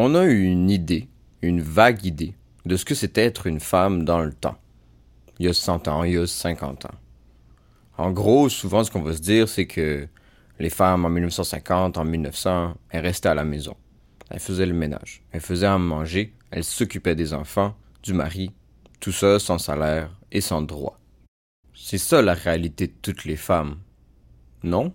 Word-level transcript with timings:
on 0.00 0.14
a 0.14 0.26
eu 0.26 0.44
une 0.44 0.70
idée, 0.70 1.08
une 1.42 1.60
vague 1.60 2.04
idée, 2.04 2.36
de 2.64 2.76
ce 2.76 2.84
que 2.84 2.94
c'était 2.94 3.24
être 3.24 3.48
une 3.48 3.58
femme 3.58 4.04
dans 4.04 4.20
le 4.20 4.32
temps. 4.32 4.56
Il 5.40 5.46
y 5.46 5.48
a 5.48 5.52
100 5.52 5.88
ans, 5.88 6.04
il 6.04 6.12
y 6.12 6.16
a 6.16 6.24
50 6.24 6.84
ans. 6.84 6.94
En 7.96 8.12
gros, 8.12 8.48
souvent, 8.48 8.84
ce 8.84 8.92
qu'on 8.92 9.02
va 9.02 9.14
se 9.14 9.20
dire, 9.20 9.48
c'est 9.48 9.66
que 9.66 10.06
les 10.60 10.70
femmes 10.70 11.04
en 11.04 11.08
1950, 11.08 11.98
en 11.98 12.04
1900, 12.04 12.76
elles 12.90 13.04
restaient 13.04 13.28
à 13.28 13.34
la 13.34 13.44
maison. 13.44 13.74
Elles 14.30 14.38
faisaient 14.38 14.66
le 14.66 14.74
ménage. 14.74 15.24
Elles 15.32 15.40
faisaient 15.40 15.66
à 15.66 15.78
manger. 15.78 16.32
Elles 16.52 16.62
s'occupaient 16.62 17.16
des 17.16 17.34
enfants, 17.34 17.74
du 18.04 18.14
mari. 18.14 18.52
Tout 19.00 19.10
ça 19.10 19.40
sans 19.40 19.58
salaire 19.58 20.16
et 20.30 20.40
sans 20.40 20.62
droit. 20.62 21.00
C'est 21.74 21.98
ça 21.98 22.22
la 22.22 22.34
réalité 22.34 22.86
de 22.86 22.94
toutes 23.02 23.24
les 23.24 23.36
femmes. 23.36 23.78
Non? 24.62 24.92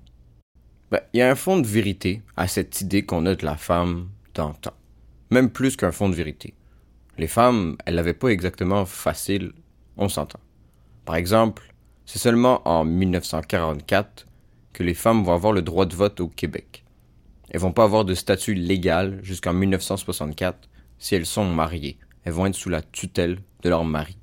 Ben, 0.92 1.02
il 1.14 1.18
y 1.18 1.22
a 1.22 1.30
un 1.30 1.36
fond 1.36 1.60
de 1.60 1.68
vérité 1.68 2.22
à 2.38 2.48
cette 2.48 2.80
idée 2.80 3.04
qu'on 3.04 3.26
a 3.26 3.36
de 3.36 3.46
la 3.46 3.58
femme 3.58 4.08
d'antan. 4.34 4.72
Même 5.34 5.50
plus 5.50 5.76
qu'un 5.76 5.92
fond 5.92 6.10
de 6.10 6.14
vérité. 6.14 6.54
Les 7.18 7.26
femmes, 7.26 7.76
elles 7.88 7.96
n'avaient 7.96 8.14
pas 8.14 8.28
exactement 8.28 8.86
facile, 8.86 9.54
on 9.98 10.08
s'entend. 10.08 10.40
Par 11.06 11.16
exemple, 11.16 11.74
c'est 12.06 12.20
seulement 12.20 12.62
en 12.68 12.86
1944 12.86 14.28
que 14.74 14.84
les 14.84 14.94
femmes 14.94 15.24
vont 15.24 15.34
avoir 15.34 15.52
le 15.52 15.64
droit 15.64 15.88
de 15.88 15.96
vote 15.96 16.20
au 16.20 16.28
Québec. 16.28 16.86
Elles 17.50 17.60
vont 17.60 17.72
pas 17.72 17.84
avoir 17.84 18.06
de 18.06 18.14
statut 18.14 18.54
légal 18.54 19.22
jusqu'en 19.24 19.54
1964 19.54 20.70
si 21.00 21.16
elles 21.16 21.26
sont 21.26 21.46
mariées. 21.46 21.98
Elles 22.26 22.34
vont 22.34 22.46
être 22.46 22.54
sous 22.54 22.70
la 22.70 22.84
tutelle 22.84 23.40
de 23.64 23.70
leur 23.70 23.86
mari. 23.86 24.20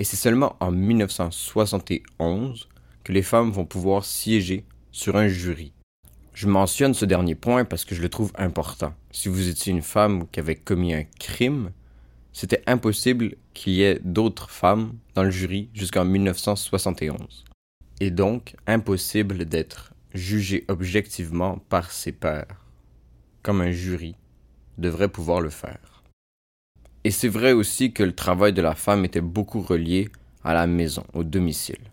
Et 0.00 0.02
c'est 0.02 0.16
seulement 0.16 0.56
en 0.58 0.72
1971 0.72 2.68
que 3.04 3.12
les 3.12 3.22
femmes 3.22 3.52
vont 3.52 3.64
pouvoir 3.64 4.04
siéger 4.04 4.64
sur 4.90 5.16
un 5.16 5.28
jury. 5.28 5.72
Je 6.40 6.46
mentionne 6.46 6.94
ce 6.94 7.04
dernier 7.04 7.34
point 7.34 7.66
parce 7.66 7.84
que 7.84 7.94
je 7.94 8.00
le 8.00 8.08
trouve 8.08 8.32
important. 8.34 8.94
Si 9.10 9.28
vous 9.28 9.50
étiez 9.50 9.72
une 9.72 9.82
femme 9.82 10.26
qui 10.32 10.40
avait 10.40 10.54
commis 10.54 10.94
un 10.94 11.04
crime, 11.18 11.70
c'était 12.32 12.62
impossible 12.66 13.34
qu'il 13.52 13.74
y 13.74 13.82
ait 13.82 14.00
d'autres 14.02 14.48
femmes 14.48 14.94
dans 15.14 15.22
le 15.22 15.30
jury 15.30 15.68
jusqu'en 15.74 16.06
1971. 16.06 17.44
Et 18.00 18.10
donc 18.10 18.56
impossible 18.66 19.44
d'être 19.44 19.92
jugé 20.14 20.64
objectivement 20.68 21.58
par 21.68 21.92
ses 21.92 22.12
pairs, 22.12 22.64
comme 23.42 23.60
un 23.60 23.72
jury 23.72 24.14
devrait 24.78 25.08
pouvoir 25.08 25.42
le 25.42 25.50
faire. 25.50 26.02
Et 27.04 27.10
c'est 27.10 27.28
vrai 27.28 27.52
aussi 27.52 27.92
que 27.92 28.02
le 28.02 28.14
travail 28.14 28.54
de 28.54 28.62
la 28.62 28.74
femme 28.74 29.04
était 29.04 29.20
beaucoup 29.20 29.60
relié 29.60 30.08
à 30.42 30.54
la 30.54 30.66
maison, 30.66 31.04
au 31.12 31.22
domicile. 31.22 31.90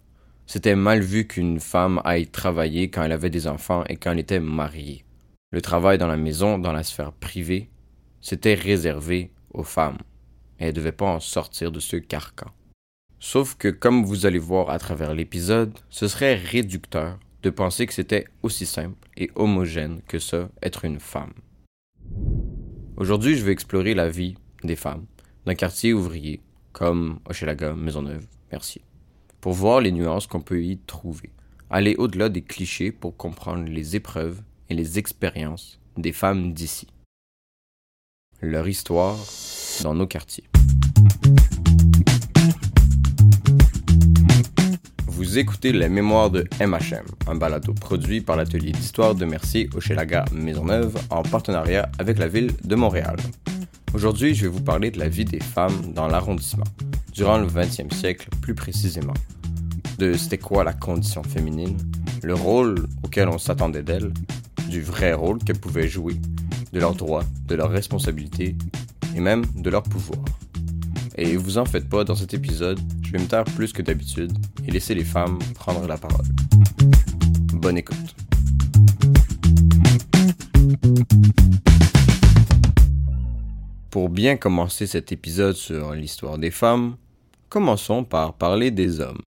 C'était 0.50 0.78
mal 0.78 1.02
vu 1.02 1.28
qu'une 1.28 1.60
femme 1.60 2.02
aille 2.06 2.28
travailler 2.28 2.90
quand 2.90 3.04
elle 3.04 3.12
avait 3.12 3.30
des 3.30 3.48
enfants 3.48 3.84
et 3.90 3.98
quand 3.98 4.14
elle 4.14 4.20
était 4.20 4.40
mariée. 4.40 5.04
Le 5.52 5.62
travail 5.62 5.98
dans 5.98 6.08
la 6.08 6.16
maison, 6.16 6.58
dans 6.58 6.72
la 6.72 6.84
sphère 6.84 7.12
privée, 7.12 7.70
c'était 8.22 8.54
réservé 8.54 9.32
aux 9.54 9.66
femmes, 9.66 9.98
et 10.58 10.64
elles 10.64 10.68
ne 10.70 10.78
devaient 10.78 10.94
pas 10.94 11.12
en 11.12 11.20
sortir 11.20 11.70
de 11.70 11.82
ce 11.82 11.98
carcan. 11.98 12.50
Sauf 13.20 13.56
que, 13.56 13.68
comme 13.68 14.06
vous 14.06 14.26
allez 14.26 14.40
voir 14.40 14.70
à 14.70 14.80
travers 14.80 15.14
l'épisode, 15.14 15.78
ce 15.90 16.08
serait 16.08 16.36
réducteur 16.36 17.20
de 17.44 17.50
penser 17.50 17.86
que 17.86 17.94
c'était 17.94 18.28
aussi 18.42 18.66
simple 18.66 19.10
et 19.18 19.30
homogène 19.36 20.00
que 20.08 20.18
ça, 20.18 20.50
être 20.64 20.86
une 20.86 21.02
femme. 21.02 21.34
Aujourd'hui, 22.96 23.36
je 23.36 23.44
vais 23.44 23.52
explorer 23.52 23.94
la 23.94 24.10
vie 24.10 24.36
des 24.64 24.78
femmes 24.78 25.06
d'un 25.46 25.56
quartier 25.56 25.94
ouvrier 25.94 26.42
comme 26.72 27.20
Hochelaga, 27.28 27.74
Maisonneuve, 27.74 28.26
Mercier 28.52 28.87
pour 29.42 29.54
voir 29.54 29.82
les 29.82 29.92
nuances 29.92 30.28
qu'on 30.28 30.42
peut 30.42 30.64
y 30.64 30.78
trouver. 30.78 31.32
Aller 31.70 31.96
au-delà 31.98 32.30
des 32.30 32.42
clichés 32.42 32.92
pour 32.92 33.18
comprendre 33.18 33.66
les 33.70 33.96
épreuves 33.96 34.42
et 34.70 34.74
les 34.74 35.00
expériences 35.00 35.80
des 35.98 36.14
femmes 36.14 36.54
d'ici. 36.54 36.88
Leur 38.42 38.68
histoire 38.68 39.18
dans 39.84 39.94
nos 39.94 40.08
quartiers. 40.08 40.46
Vous 45.08 45.40
écoutez 45.40 45.72
Les 45.72 45.90
Mémoires 45.90 46.30
de 46.30 46.48
MHM, 46.62 47.04
un 47.28 47.36
balado 47.36 47.74
produit 47.74 48.22
par 48.22 48.36
l'atelier 48.36 48.72
d'histoire 48.72 49.16
de 49.16 49.26
Mercier 49.26 49.68
Hochelaga 49.76 50.26
Maisonneuve 50.32 50.96
en 51.10 51.24
partenariat 51.24 51.90
avec 51.98 52.20
la 52.20 52.28
ville 52.28 52.52
de 52.64 52.76
Montréal. 52.76 53.18
Aujourd'hui, 53.96 54.36
je 54.36 54.44
vais 54.44 54.48
vous 54.48 54.62
parler 54.62 54.92
de 54.92 55.00
la 55.00 55.10
vie 55.10 55.26
des 55.26 55.40
femmes 55.40 55.94
dans 55.94 56.08
l'arrondissement, 56.08 56.66
durant 57.14 57.40
le 57.40 57.48
20e 57.48 57.92
siècle 57.92 58.30
plus 58.42 58.54
précisément. 58.54 59.16
De 59.98 60.14
c'était 60.14 60.38
quoi 60.38 60.64
la 60.64 60.74
condition 60.74 61.24
féminine, 61.24 61.78
le 62.24 62.34
rôle 62.34 62.88
auquel 63.04 63.30
on 63.30 63.38
s'attendait 63.38 63.84
d'elles, 63.84 64.14
du 64.70 64.82
vrai 64.82 65.14
rôle 65.14 65.40
qu'elles 65.40 65.60
pouvaient 65.60 65.88
jouer, 65.88 66.16
de 66.72 66.80
leurs 66.80 66.96
droits, 66.96 67.24
de 67.48 67.56
leurs 67.56 67.72
responsabilités 67.72 68.56
et 69.16 69.20
même 69.20 69.44
de 69.56 69.70
leur 69.70 69.84
pouvoir. 69.84 70.24
Et 71.16 71.36
vous 71.36 71.58
en 71.58 71.66
faites 71.66 71.90
pas, 71.90 72.04
dans 72.04 72.16
cet 72.16 72.34
épisode, 72.34 72.80
je 73.02 73.12
vais 73.12 73.20
me 73.20 73.26
taire 73.26 73.44
plus 73.44 73.74
que 73.74 73.82
d'habitude 73.82 74.32
et 74.68 74.72
laisser 74.72 74.94
les 74.94 75.04
femmes 75.04 75.40
prendre 75.56 75.88
la 75.88 75.98
parole. 75.98 76.26
Bonne 77.54 77.78
écoute. 77.78 78.16
Pour 83.90 84.10
bien 84.10 84.38
commencer 84.38 84.86
cet 84.86 85.12
épisode 85.12 85.56
sur 85.56 85.94
l'histoire 85.94 86.38
des 86.38 86.52
femmes, 86.52 86.98
Commençons 87.50 88.04
par 88.04 88.34
parler 88.34 88.72
des 88.72 89.00
hommes. 89.00 89.22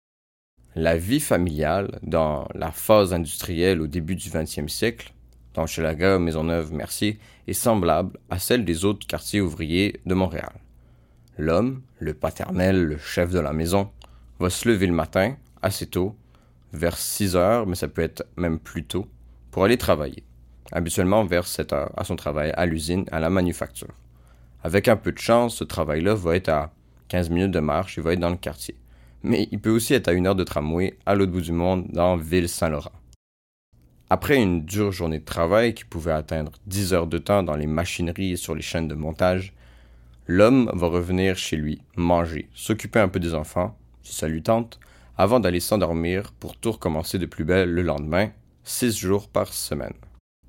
La 0.82 0.96
vie 0.96 1.20
familiale 1.20 2.00
dans 2.04 2.48
la 2.56 2.72
phase 2.72 3.14
industrielle 3.14 3.82
au 3.82 3.88
début 3.88 4.16
du 4.16 4.30
XXe 4.30 4.72
siècle, 4.72 5.12
dans 5.54 5.66
Chelaga, 5.66 6.20
Maisonneuve, 6.20 6.72
Mercier, 6.72 7.20
est 7.48 7.54
semblable 7.54 8.18
à 8.30 8.40
celle 8.40 8.64
des 8.64 8.86
autres 8.86 9.06
quartiers 9.06 9.42
ouvriers 9.42 10.00
de 10.06 10.14
Montréal. 10.14 10.54
L'homme, 11.38 11.82
le 12.00 12.14
paternel, 12.14 12.82
le 12.86 12.98
chef 12.98 13.30
de 13.30 13.42
la 13.42 13.52
maison, 13.52 13.92
va 14.40 14.50
se 14.50 14.70
lever 14.70 14.88
le 14.88 14.94
matin, 14.94 15.36
assez 15.62 15.86
tôt, 15.86 16.16
vers 16.72 16.96
6 16.96 17.36
heures, 17.36 17.68
mais 17.68 17.76
ça 17.76 17.90
peut 17.90 18.02
être 18.02 18.26
même 18.38 18.58
plus 18.58 18.86
tôt, 18.86 19.06
pour 19.52 19.66
aller 19.66 19.78
travailler. 19.78 20.24
Habituellement 20.72 21.26
vers 21.26 21.46
7 21.46 21.74
heures 21.74 21.92
à 21.98 22.06
son 22.06 22.16
travail 22.16 22.54
à 22.56 22.66
l'usine, 22.66 23.04
à 23.12 23.20
la 23.20 23.30
manufacture. 23.30 23.94
Avec 24.64 24.88
un 24.88 24.96
peu 24.96 25.12
de 25.12 25.20
chance, 25.20 25.58
ce 25.58 25.66
travail-là 25.66 26.16
va 26.16 26.38
être 26.38 26.48
à 26.48 26.72
15 27.10 27.32
minutes 27.32 27.52
de 27.52 27.60
marche, 27.60 27.98
il 27.98 28.04
va 28.04 28.14
être 28.14 28.22
dans 28.22 28.30
le 28.30 28.38
quartier. 28.38 28.79
Mais 29.24 29.48
il 29.52 29.60
peut 29.60 29.70
aussi 29.70 29.94
être 29.94 30.08
à 30.08 30.14
une 30.14 30.28
heure 30.28 30.36
de 30.36 30.44
tramway 30.44 30.98
à 31.06 31.16
l'autre 31.16 31.32
bout 31.32 31.42
du 31.42 31.52
monde, 31.52 31.88
dans 31.90 32.16
Ville-Saint-Laurent. 32.16 32.92
Après 34.10 34.42
une 34.42 34.66
dure 34.66 34.92
journée 34.92 35.20
de 35.20 35.26
travail 35.26 35.74
qui 35.74 35.86
pouvait 35.86 36.12
atteindre 36.12 36.54
10 36.66 36.94
heures 36.94 37.08
de 37.08 37.20
temps 37.20 37.44
dans 37.44 37.56
les 37.56 37.68
machineries 37.68 38.32
et 38.32 38.38
sur 38.38 38.56
les 38.56 38.62
chaînes 38.62 38.88
de 38.88 38.96
montage, 38.96 39.54
l'homme 40.26 40.72
va 40.74 40.88
revenir 40.88 41.38
chez 41.38 41.58
lui, 41.58 41.82
manger, 41.96 42.50
s'occuper 42.56 43.00
un 43.00 43.08
peu 43.08 43.20
des 43.20 43.36
enfants, 43.36 43.78
si 44.02 44.16
ça 44.16 44.28
lui 44.28 44.42
tente, 44.42 44.80
avant 45.18 45.40
d'aller 45.40 45.60
s'endormir 45.60 46.32
pour 46.40 46.56
tout 46.56 46.72
recommencer 46.72 47.20
de 47.20 47.26
plus 47.26 47.44
belle 47.44 47.70
le 47.70 47.82
lendemain, 47.84 48.32
6 48.64 48.98
jours 48.98 49.28
par 49.28 49.54
semaine. 49.54 49.94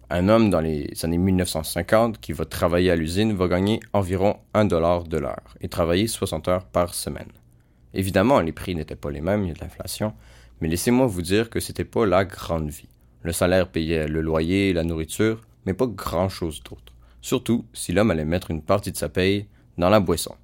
Un 0.09 0.29
homme 0.29 0.49
dans 0.49 0.61
les 0.61 0.93
années 1.05 1.19
1950 1.19 2.19
qui 2.19 2.33
va 2.33 2.45
travailler 2.45 2.91
à 2.91 2.97
l'usine 2.97 3.33
va 3.33 3.47
gagner 3.47 3.81
environ 3.93 4.39
1 4.55 4.65
dollar 4.65 5.05
de 5.05 5.19
l'heure 5.19 5.57
et 5.61 5.69
travailler 5.69 6.07
60 6.07 6.49
heures 6.49 6.65
par 6.65 6.95
semaine. 6.95 7.31
Évidemment, 7.95 8.41
les 8.41 8.53
prix 8.53 8.75
n'étaient 8.75 8.97
pas 8.97 9.11
les 9.11 9.21
mêmes, 9.21 9.45
il 9.45 9.49
y 9.49 9.51
a 9.51 9.55
de 9.55 9.61
l'inflation, 9.61 10.15
mais 10.61 10.69
laissez-moi 10.69 11.07
vous 11.07 11.23
dire 11.23 11.51
que 11.51 11.61
c'était 11.61 11.85
pas 11.85 12.07
la 12.07 12.25
grande 12.25 12.71
vie. 12.71 12.89
Le 13.23 13.33
salaire 13.33 13.69
payait 13.69 14.09
le 14.09 14.21
loyer, 14.21 14.73
la 14.73 14.85
nourriture, 14.85 15.41
mais 15.67 15.75
pas 15.75 15.87
grand-chose 15.87 16.63
d'autre. 16.63 16.93
Surtout 17.21 17.67
si 17.73 17.93
l'homme 17.93 18.11
allait 18.11 18.25
mettre 18.25 18.51
une 18.51 18.63
partie 18.63 18.93
de 18.93 18.97
sa 18.97 19.09
paye 19.09 19.47
dans 19.77 19.91
la 19.91 20.01
boisson. 20.01 20.35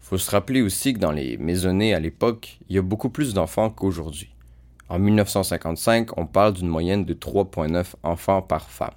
Faut 0.00 0.18
se 0.18 0.30
rappeler 0.30 0.62
aussi 0.62 0.94
que 0.94 0.98
dans 0.98 1.12
les 1.12 1.36
maisonnées 1.38 1.94
à 1.94 2.00
l'époque, 2.00 2.58
il 2.68 2.76
y 2.76 2.78
a 2.78 2.82
beaucoup 2.82 3.10
plus 3.10 3.34
d'enfants 3.34 3.70
qu'aujourd'hui. 3.70 4.34
En 4.88 4.98
1955, 4.98 6.18
on 6.18 6.26
parle 6.26 6.52
d'une 6.52 6.68
moyenne 6.68 7.04
de 7.04 7.14
3,9 7.14 7.94
enfants 8.02 8.42
par 8.42 8.68
femme. 8.68 8.94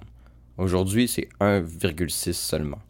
Aujourd'hui, 0.58 1.08
c'est 1.08 1.28
1,6 1.40 2.34
seulement. 2.34 2.80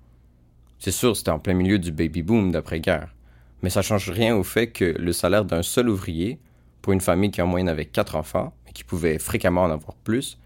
C'est 0.79 0.91
sûr, 0.91 1.17
c'était 1.17 1.31
en 1.31 1.39
plein 1.39 1.55
milieu 1.55 1.79
du 1.79 1.93
baby 1.93 2.23
boom 2.23 2.51
d'après-guerre, 2.51 3.15
mais 3.63 3.71
ça 3.71 3.83
change 3.83 4.11
rien 4.11 4.37
au 4.37 4.45
fait 4.45 4.69
que 4.69 4.85
le 4.85 5.13
salaire 5.13 5.45
d'un 5.45 5.63
seul 5.63 5.89
ouvrier, 5.89 6.39
pour 6.83 6.93
une 6.93 7.01
famille 7.01 7.31
qui 7.31 7.43
en 7.43 7.47
moyenne 7.47 7.69
avait 7.69 7.87
4 7.87 8.17
enfants, 8.17 8.55
et 8.69 8.73
qui 8.73 8.85
pouvait 8.85 9.19
fréquemment 9.19 9.65
en 9.65 9.71
avoir 9.71 9.97
plus, 9.97 10.39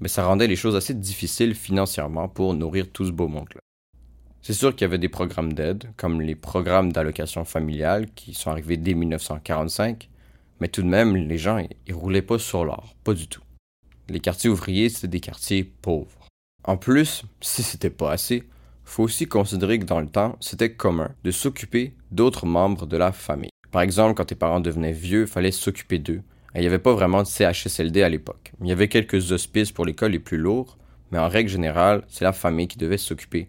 mais 0.00 0.08
ça 0.08 0.26
rendait 0.26 0.46
les 0.46 0.56
choses 0.56 0.76
assez 0.76 0.94
difficiles 0.94 1.54
financièrement 1.54 2.28
pour 2.28 2.54
nourrir 2.54 2.90
tout 2.90 3.06
ce 3.06 3.12
beau 3.12 3.28
monde-là. 3.28 3.60
C'est 4.42 4.52
sûr 4.52 4.72
qu'il 4.72 4.82
y 4.82 4.84
avait 4.84 4.98
des 4.98 5.08
programmes 5.08 5.54
d'aide, 5.54 5.90
comme 5.96 6.20
les 6.20 6.36
programmes 6.36 6.92
d'allocation 6.92 7.44
familiale 7.44 8.06
qui 8.14 8.32
sont 8.34 8.50
arrivés 8.50 8.76
dès 8.76 8.94
1945, 8.94 10.08
mais 10.60 10.68
tout 10.68 10.82
de 10.82 10.88
même, 10.88 11.16
les 11.16 11.38
gens, 11.38 11.58
ils 11.86 11.94
roulaient 11.94 12.22
pas 12.22 12.38
sur 12.38 12.64
l'or, 12.64 12.94
pas 13.02 13.14
du 13.14 13.26
tout. 13.26 13.42
Les 14.08 14.20
quartiers 14.20 14.48
ouvriers, 14.48 14.88
c'était 14.88 15.08
des 15.08 15.20
quartiers 15.20 15.64
pauvres. 15.64 16.28
En 16.62 16.76
plus, 16.76 17.24
si 17.40 17.62
c'était 17.62 17.90
pas 17.90 18.12
assez, 18.12 18.44
faut 18.86 19.02
aussi 19.02 19.26
considérer 19.26 19.78
que 19.78 19.84
dans 19.84 20.00
le 20.00 20.06
temps, 20.06 20.36
c'était 20.40 20.72
commun 20.72 21.10
de 21.24 21.30
s'occuper 21.30 21.92
d'autres 22.12 22.46
membres 22.46 22.86
de 22.86 22.96
la 22.96 23.12
famille. 23.12 23.50
Par 23.72 23.82
exemple, 23.82 24.14
quand 24.14 24.24
tes 24.24 24.34
parents 24.34 24.60
devenaient 24.60 24.92
vieux, 24.92 25.26
fallait 25.26 25.50
s'occuper 25.50 25.98
d'eux. 25.98 26.22
Il 26.54 26.60
n'y 26.60 26.66
avait 26.66 26.78
pas 26.78 26.94
vraiment 26.94 27.22
de 27.22 27.26
CHSLD 27.26 28.02
à 28.02 28.08
l'époque. 28.08 28.52
Il 28.62 28.68
y 28.68 28.72
avait 28.72 28.88
quelques 28.88 29.32
hospices 29.32 29.72
pour 29.72 29.84
l'école 29.84 30.12
les 30.12 30.18
plus 30.18 30.38
lourds, 30.38 30.78
mais 31.10 31.18
en 31.18 31.28
règle 31.28 31.50
générale, 31.50 32.04
c'est 32.08 32.24
la 32.24 32.32
famille 32.32 32.68
qui 32.68 32.78
devait 32.78 32.96
s'occuper 32.96 33.48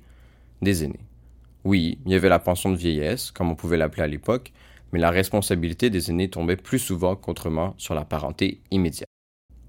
des 0.62 0.84
aînés. 0.84 1.06
Oui, 1.64 2.00
il 2.06 2.12
y 2.12 2.16
avait 2.16 2.30
la 2.30 2.40
pension 2.40 2.72
de 2.72 2.76
vieillesse, 2.76 3.32
comme 3.32 3.50
on 3.50 3.56
pouvait 3.56 3.78
l'appeler 3.78 4.04
à 4.04 4.08
l'époque, 4.08 4.52
mais 4.92 5.00
la 5.00 5.12
responsabilité 5.12 5.90
des 5.90 6.10
aînés 6.10 6.30
tombait 6.30 6.58
plus 6.58 6.80
souvent 6.80 7.16
qu'autrement 7.16 7.76
sur 7.78 7.94
la 7.94 8.06
parenté 8.06 8.62
immédiate. 8.72 9.08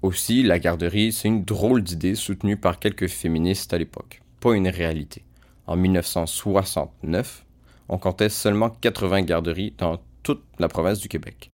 Aussi, 0.01 0.43
la 0.43 0.59
garderie, 0.59 1.11
c'est 1.11 1.27
une 1.27 1.43
drôle 1.43 1.83
d'idée 1.83 2.15
soutenue 2.15 2.57
par 2.57 2.79
quelques 2.79 3.07
féministes 3.07 3.73
à 3.73 3.77
l'époque, 3.77 4.21
pas 4.39 4.55
une 4.55 4.69
réalité. 4.69 5.23
En 5.69 5.75
1969, 5.75 7.45
on 7.89 7.99
comptait 7.99 8.29
seulement 8.29 8.71
80 8.71 9.21
garderies 9.21 9.75
dans 9.77 9.99
toute 10.23 10.41
la 10.57 10.67
province 10.67 10.97
du 10.97 11.09
Québec. 11.09 11.51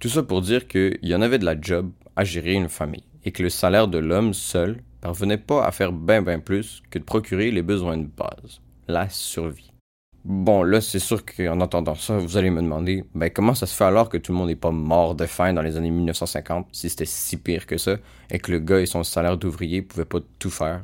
Tout 0.00 0.08
ça 0.08 0.24
pour 0.24 0.42
dire 0.42 0.66
qu'il 0.66 0.98
y 1.02 1.14
en 1.14 1.22
avait 1.22 1.38
de 1.38 1.44
la 1.44 1.54
job 1.60 1.92
à 2.16 2.24
gérer 2.24 2.54
une 2.54 2.68
famille 2.68 3.04
et 3.24 3.30
que 3.30 3.44
le 3.44 3.48
salaire 3.48 3.86
de 3.86 3.98
l'homme 3.98 4.34
seul 4.34 4.82
parvenait 5.00 5.38
pas 5.38 5.64
à 5.64 5.70
faire 5.70 5.92
bien 5.92 6.20
bien 6.20 6.40
plus 6.40 6.82
que 6.90 6.98
de 6.98 7.04
procurer 7.04 7.52
les 7.52 7.62
besoins 7.62 7.98
de 7.98 8.08
base, 8.08 8.60
la 8.88 9.08
survie. 9.08 9.70
Bon, 10.24 10.64
là, 10.64 10.80
c'est 10.80 10.98
sûr 10.98 11.24
qu'en 11.24 11.60
entendant 11.60 11.94
ça, 11.94 12.18
vous 12.18 12.38
allez 12.38 12.50
me 12.50 12.60
demander, 12.60 13.04
ben, 13.14 13.30
comment 13.30 13.54
ça 13.54 13.66
se 13.66 13.74
fait 13.76 13.84
alors 13.84 14.08
que 14.08 14.16
tout 14.16 14.32
le 14.32 14.38
monde 14.38 14.48
n'est 14.48 14.56
pas 14.56 14.72
mort 14.72 15.14
de 15.14 15.26
faim 15.26 15.52
dans 15.52 15.62
les 15.62 15.76
années 15.76 15.92
1950, 15.92 16.66
si 16.72 16.90
c'était 16.90 17.04
si 17.04 17.36
pire 17.36 17.66
que 17.66 17.78
ça, 17.78 17.98
et 18.32 18.40
que 18.40 18.50
le 18.50 18.58
gars 18.58 18.80
et 18.80 18.86
son 18.86 19.04
salaire 19.04 19.38
d'ouvrier 19.38 19.80
pouvaient 19.80 20.04
pas 20.04 20.18
tout 20.40 20.50
faire? 20.50 20.82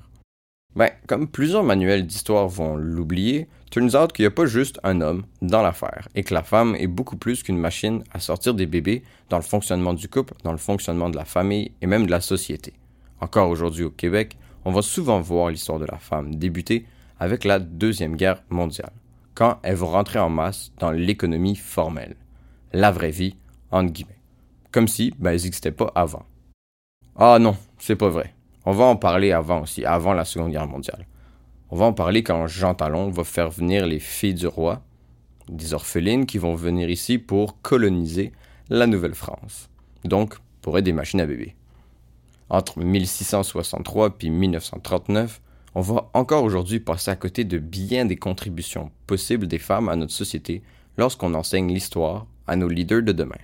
Ben, 0.77 0.91
comme 1.07 1.29
plusieurs 1.29 1.63
manuels 1.63 2.07
d'histoire 2.07 2.49
vont 2.49 2.75
l'oublier, 2.75 3.47
turns 3.71 3.95
out 3.95 4.13
qu'il 4.13 4.25
n'y 4.25 4.29
a 4.29 4.33
pas 4.33 4.47
juste 4.47 4.81
un 4.83 5.01
homme 5.01 5.25
dans 5.41 5.63
l'affaire, 5.63 6.09
et 6.17 6.25
que 6.25 6.35
la 6.35 6.43
femme 6.43 6.75
est 6.75 6.89
beaucoup 6.89 7.17
plus 7.17 7.45
qu'une 7.45 7.59
machine 7.59 8.03
à 8.13 8.19
sortir 8.19 8.55
des 8.55 8.67
bébés 8.67 9.05
dans 9.31 9.37
le 9.37 9.45
fonctionnement 9.45 9.95
du 9.95 10.09
couple, 10.09 10.35
dans 10.43 10.53
le 10.53 10.59
fonctionnement 10.59 11.11
de 11.11 11.17
la 11.17 11.25
famille 11.25 11.71
et 11.81 11.87
même 11.87 12.07
de 12.07 12.11
la 12.11 12.21
société. 12.21 12.73
Encore 13.21 13.51
aujourd'hui 13.51 13.85
au 13.85 13.91
Québec, 13.91 14.37
on 14.65 14.73
va 14.73 14.83
souvent 14.83 15.21
voir 15.21 15.51
l'histoire 15.51 15.79
de 15.79 15.87
la 15.87 15.99
femme 15.99 16.35
débuter 16.35 16.87
avec 17.21 17.45
la 17.45 17.61
Deuxième 17.61 18.17
Guerre 18.17 18.43
mondiale 18.51 18.93
quand 19.35 19.59
elles 19.63 19.77
vont 19.77 19.91
rentrer 19.91 20.19
en 20.19 20.31
masse 20.31 20.73
dans 20.79 20.91
l'économie 20.91 21.57
formelle. 21.57 22.17
La 22.73 22.91
vraie 22.91 23.11
vie, 23.11 23.37
entre 23.71 23.93
guillemets. 23.93 24.19
Comme 24.73 24.89
si, 24.89 25.13
ben, 25.19 25.31
elles 25.31 25.43
n'existaient 25.43 25.71
pas 25.71 25.93
avant. 25.95 26.25
Ah 27.17 27.39
non, 27.41 27.57
c'est 27.79 27.97
pas 27.97 28.09
vrai. 28.09 28.35
On 28.67 28.73
va 28.73 28.85
en 28.85 28.97
parler 28.97 29.33
avant 29.33 29.63
aussi, 29.63 29.85
avant 29.85 30.15
la 30.15 30.25
Seconde 30.25 30.53
Guerre 30.53 30.67
mondiale. 30.67 31.07
On 31.71 31.77
va 31.77 31.87
en 31.87 31.93
parler 31.93 32.23
quand 32.23 32.47
Jean 32.47 32.75
Talon 32.75 33.11
va 33.11 33.25
faire 33.25 33.51
venir 33.51 33.87
les 33.87 34.01
filles 34.01 34.35
du 34.35 34.47
roi, 34.47 34.83
des 35.49 35.75
orphelines 35.75 36.27
qui 36.27 36.39
vont 36.39 36.55
venir 36.55 36.89
ici 36.89 37.19
pour 37.19 37.61
coloniser 37.61 38.33
la 38.71 38.87
Nouvelle-France. 38.87 39.69
Donc, 40.05 40.37
pour 40.63 40.79
être 40.79 40.85
des 40.85 40.93
machines 40.93 41.21
à 41.21 41.27
bébé. 41.27 41.55
Entre 42.49 42.79
1663 42.79 44.17
puis 44.17 44.31
1939, 44.31 45.41
on 45.75 45.81
va 45.81 46.09
encore 46.15 46.45
aujourd'hui 46.45 46.81
passer 46.81 47.11
à 47.11 47.17
côté 47.17 47.45
de 47.45 47.59
bien 47.59 48.05
des 48.07 48.17
contributions 48.17 48.91
possibles 49.07 49.47
des 49.47 49.59
femmes 49.59 49.89
à 49.89 49.97
notre 49.97 50.13
société 50.13 50.63
lorsqu'on 50.97 51.35
enseigne 51.35 51.73
l'histoire 51.73 52.27
à 52.47 52.57
nos 52.57 52.69
leaders 52.69 53.03
de 53.03 53.13
demain. 53.13 53.41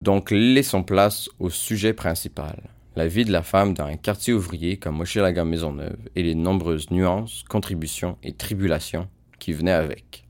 Donc 0.00 0.30
laissons 0.30 0.82
place 0.82 1.28
au 1.38 1.50
sujet 1.50 1.92
principal, 1.92 2.62
la 2.96 3.06
vie 3.06 3.24
de 3.24 3.32
la 3.32 3.42
femme 3.42 3.74
dans 3.74 3.84
un 3.84 3.96
quartier 3.96 4.32
ouvrier 4.32 4.76
comme 4.76 5.00
Hochelaga 5.00 5.44
Maisonneuve 5.44 5.98
et 6.16 6.22
les 6.22 6.34
nombreuses 6.34 6.90
nuances, 6.90 7.44
contributions 7.48 8.18
et 8.22 8.32
tribulations 8.32 9.08
qui 9.38 9.52
venaient 9.52 9.72
avec. 9.72 10.26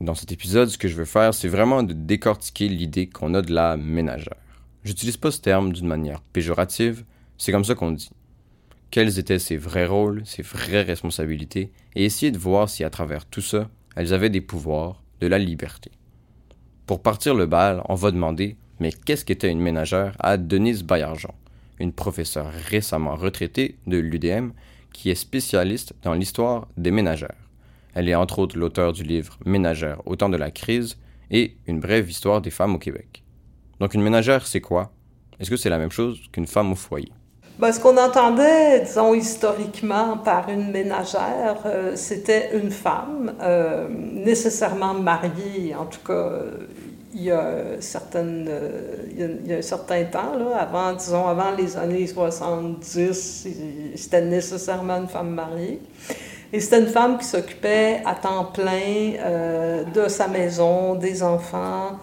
Dans 0.00 0.14
cet 0.14 0.32
épisode, 0.32 0.68
ce 0.68 0.78
que 0.78 0.88
je 0.88 0.96
veux 0.96 1.04
faire, 1.04 1.34
c'est 1.34 1.48
vraiment 1.48 1.82
de 1.82 1.92
décortiquer 1.92 2.68
l'idée 2.68 3.08
qu'on 3.08 3.34
a 3.34 3.42
de 3.42 3.52
la 3.52 3.76
ménagère. 3.76 4.36
J'utilise 4.84 5.16
pas 5.16 5.30
ce 5.30 5.40
terme 5.40 5.72
d'une 5.72 5.86
manière 5.86 6.20
péjorative, 6.20 7.04
c'est 7.38 7.52
comme 7.52 7.64
ça 7.64 7.74
qu'on 7.74 7.92
dit 7.92 8.10
quels 8.94 9.18
étaient 9.18 9.40
ses 9.40 9.56
vrais 9.56 9.86
rôles, 9.86 10.22
ses 10.24 10.42
vraies 10.42 10.82
responsabilités, 10.82 11.72
et 11.96 12.04
essayer 12.04 12.30
de 12.30 12.38
voir 12.38 12.68
si 12.68 12.84
à 12.84 12.90
travers 12.90 13.26
tout 13.26 13.40
ça, 13.40 13.68
elles 13.96 14.14
avaient 14.14 14.30
des 14.30 14.40
pouvoirs, 14.40 15.02
de 15.20 15.26
la 15.26 15.40
liberté. 15.40 15.90
Pour 16.86 17.02
partir 17.02 17.34
le 17.34 17.46
bal, 17.46 17.82
on 17.88 17.96
va 17.96 18.12
demander 18.12 18.56
mais 18.78 18.92
qu'est-ce 18.92 19.24
qu'était 19.24 19.50
une 19.50 19.58
ménagère 19.58 20.14
à 20.20 20.36
Denise 20.36 20.84
Baillargeon, 20.84 21.34
une 21.78 21.92
professeure 21.92 22.50
récemment 22.68 23.16
retraitée 23.16 23.78
de 23.86 23.98
l'UDM 23.98 24.50
qui 24.92 25.10
est 25.10 25.14
spécialiste 25.14 25.94
dans 26.02 26.14
l'histoire 26.14 26.68
des 26.76 26.90
ménagères. 26.90 27.48
Elle 27.94 28.08
est 28.08 28.14
entre 28.14 28.38
autres 28.38 28.58
l'auteur 28.58 28.92
du 28.92 29.02
livre 29.02 29.38
Ménagère 29.44 30.00
au 30.06 30.16
temps 30.16 30.28
de 30.28 30.36
la 30.36 30.50
crise 30.50 30.96
et 31.30 31.56
Une 31.66 31.80
brève 31.80 32.10
histoire 32.10 32.40
des 32.40 32.50
femmes 32.50 32.74
au 32.74 32.78
Québec. 32.78 33.24
Donc 33.80 33.94
une 33.94 34.02
ménagère, 34.02 34.46
c'est 34.46 34.60
quoi? 34.60 34.92
Est-ce 35.40 35.50
que 35.50 35.56
c'est 35.56 35.70
la 35.70 35.78
même 35.78 35.90
chose 35.90 36.20
qu'une 36.32 36.46
femme 36.46 36.72
au 36.72 36.76
foyer? 36.76 37.12
Ben, 37.58 37.70
ce 37.70 37.78
qu'on 37.78 37.96
entendait, 37.96 38.80
disons, 38.80 39.14
historiquement 39.14 40.18
par 40.18 40.48
une 40.48 40.72
ménagère, 40.72 41.58
euh, 41.66 41.92
c'était 41.94 42.50
une 42.56 42.72
femme, 42.72 43.32
euh, 43.40 43.88
nécessairement 43.88 44.94
mariée, 44.94 45.72
en 45.78 45.86
tout 45.86 46.00
cas, 46.04 46.40
il 47.14 47.22
y 47.22 47.30
a, 47.30 47.80
certaines, 47.80 48.46
euh, 48.48 48.96
il, 49.10 49.48
y 49.48 49.52
a, 49.52 49.58
un 49.58 49.62
certain 49.62 50.04
temps, 50.04 50.36
là, 50.36 50.56
avant, 50.58 50.92
disons, 50.92 51.26
avant 51.26 51.52
les 51.56 51.76
années 51.76 52.06
70, 52.06 53.48
c'était 53.94 54.24
nécessairement 54.24 54.96
une 54.98 55.08
femme 55.08 55.30
mariée. 55.30 55.80
Et 56.52 56.60
c'était 56.60 56.80
une 56.80 56.88
femme 56.88 57.18
qui 57.18 57.24
s'occupait 57.24 58.02
à 58.04 58.14
temps 58.14 58.44
plein 58.46 59.14
de 59.92 60.08
sa 60.08 60.28
maison, 60.28 60.94
des 60.94 61.22
enfants, 61.22 61.98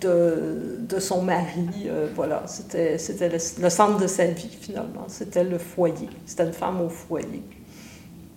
de, 0.00 0.78
de 0.88 1.00
son 1.00 1.22
mari. 1.22 1.68
Euh, 1.86 2.08
voilà, 2.14 2.42
c'était, 2.46 2.98
le, 3.28 3.70
centre 3.70 3.98
de 3.98 4.06
sa 4.06 4.26
vie, 4.26 4.56
finalement. 4.60 5.04
C'était 5.08 5.44
le 5.44 5.58
foyer. 5.58 6.08
C'était 6.26 6.44
une 6.44 6.52
femme 6.52 6.80
au 6.80 6.88
foyer. 6.88 7.42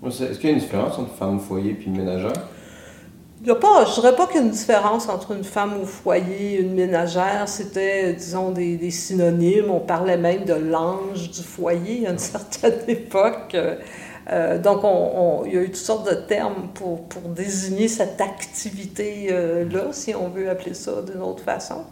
Est-ce 0.06 0.40
qu'il 0.40 0.50
y 0.50 0.54
a 0.54 0.56
une 0.56 0.62
différence 0.62 0.98
entre 0.98 1.14
femme 1.14 1.38
au 1.38 1.40
foyer 1.40 1.78
et 1.86 1.90
ménagère? 1.90 2.34
Il 3.44 3.48
y 3.48 3.50
a 3.50 3.56
pas, 3.56 3.86
je 3.86 4.00
dirais 4.00 4.16
pas 4.16 4.28
qu'il 4.28 4.36
y 4.36 4.40
a 4.40 4.44
une 4.44 4.52
différence 4.52 5.10
entre 5.10 5.32
une 5.32 5.44
femme 5.44 5.82
au 5.82 5.86
foyer 5.86 6.54
et 6.54 6.62
une 6.62 6.76
ménagère. 6.76 7.48
C'était, 7.48 8.14
disons, 8.14 8.52
des, 8.52 8.78
des 8.78 8.92
synonymes. 8.92 9.72
On 9.72 9.80
parlait 9.80 10.18
même 10.18 10.46
de 10.46 10.54
l'ange 10.54 11.32
du 11.32 11.42
foyer 11.42 12.06
à 12.06 12.12
une 12.12 12.20
certaine 12.20 12.82
époque. 12.88 13.58
Euh, 14.30 14.60
donc, 14.60 14.82
on, 14.84 15.44
il 15.48 15.54
y 15.54 15.58
a 15.58 15.62
eu 15.62 15.68
toutes 15.68 15.76
sortes 15.78 16.08
de 16.08 16.14
termes 16.14 16.70
pour, 16.76 17.08
pour 17.08 17.24
désigner 17.24 17.88
cette 17.88 18.22
activité-là, 18.22 19.92
si 19.92 20.14
on 20.14 20.30
veut 20.30 20.48
appeler 20.48 20.76
ça 20.76 21.02
d'une 21.02 21.24
autre 21.24 21.44
façon. 21.44 21.86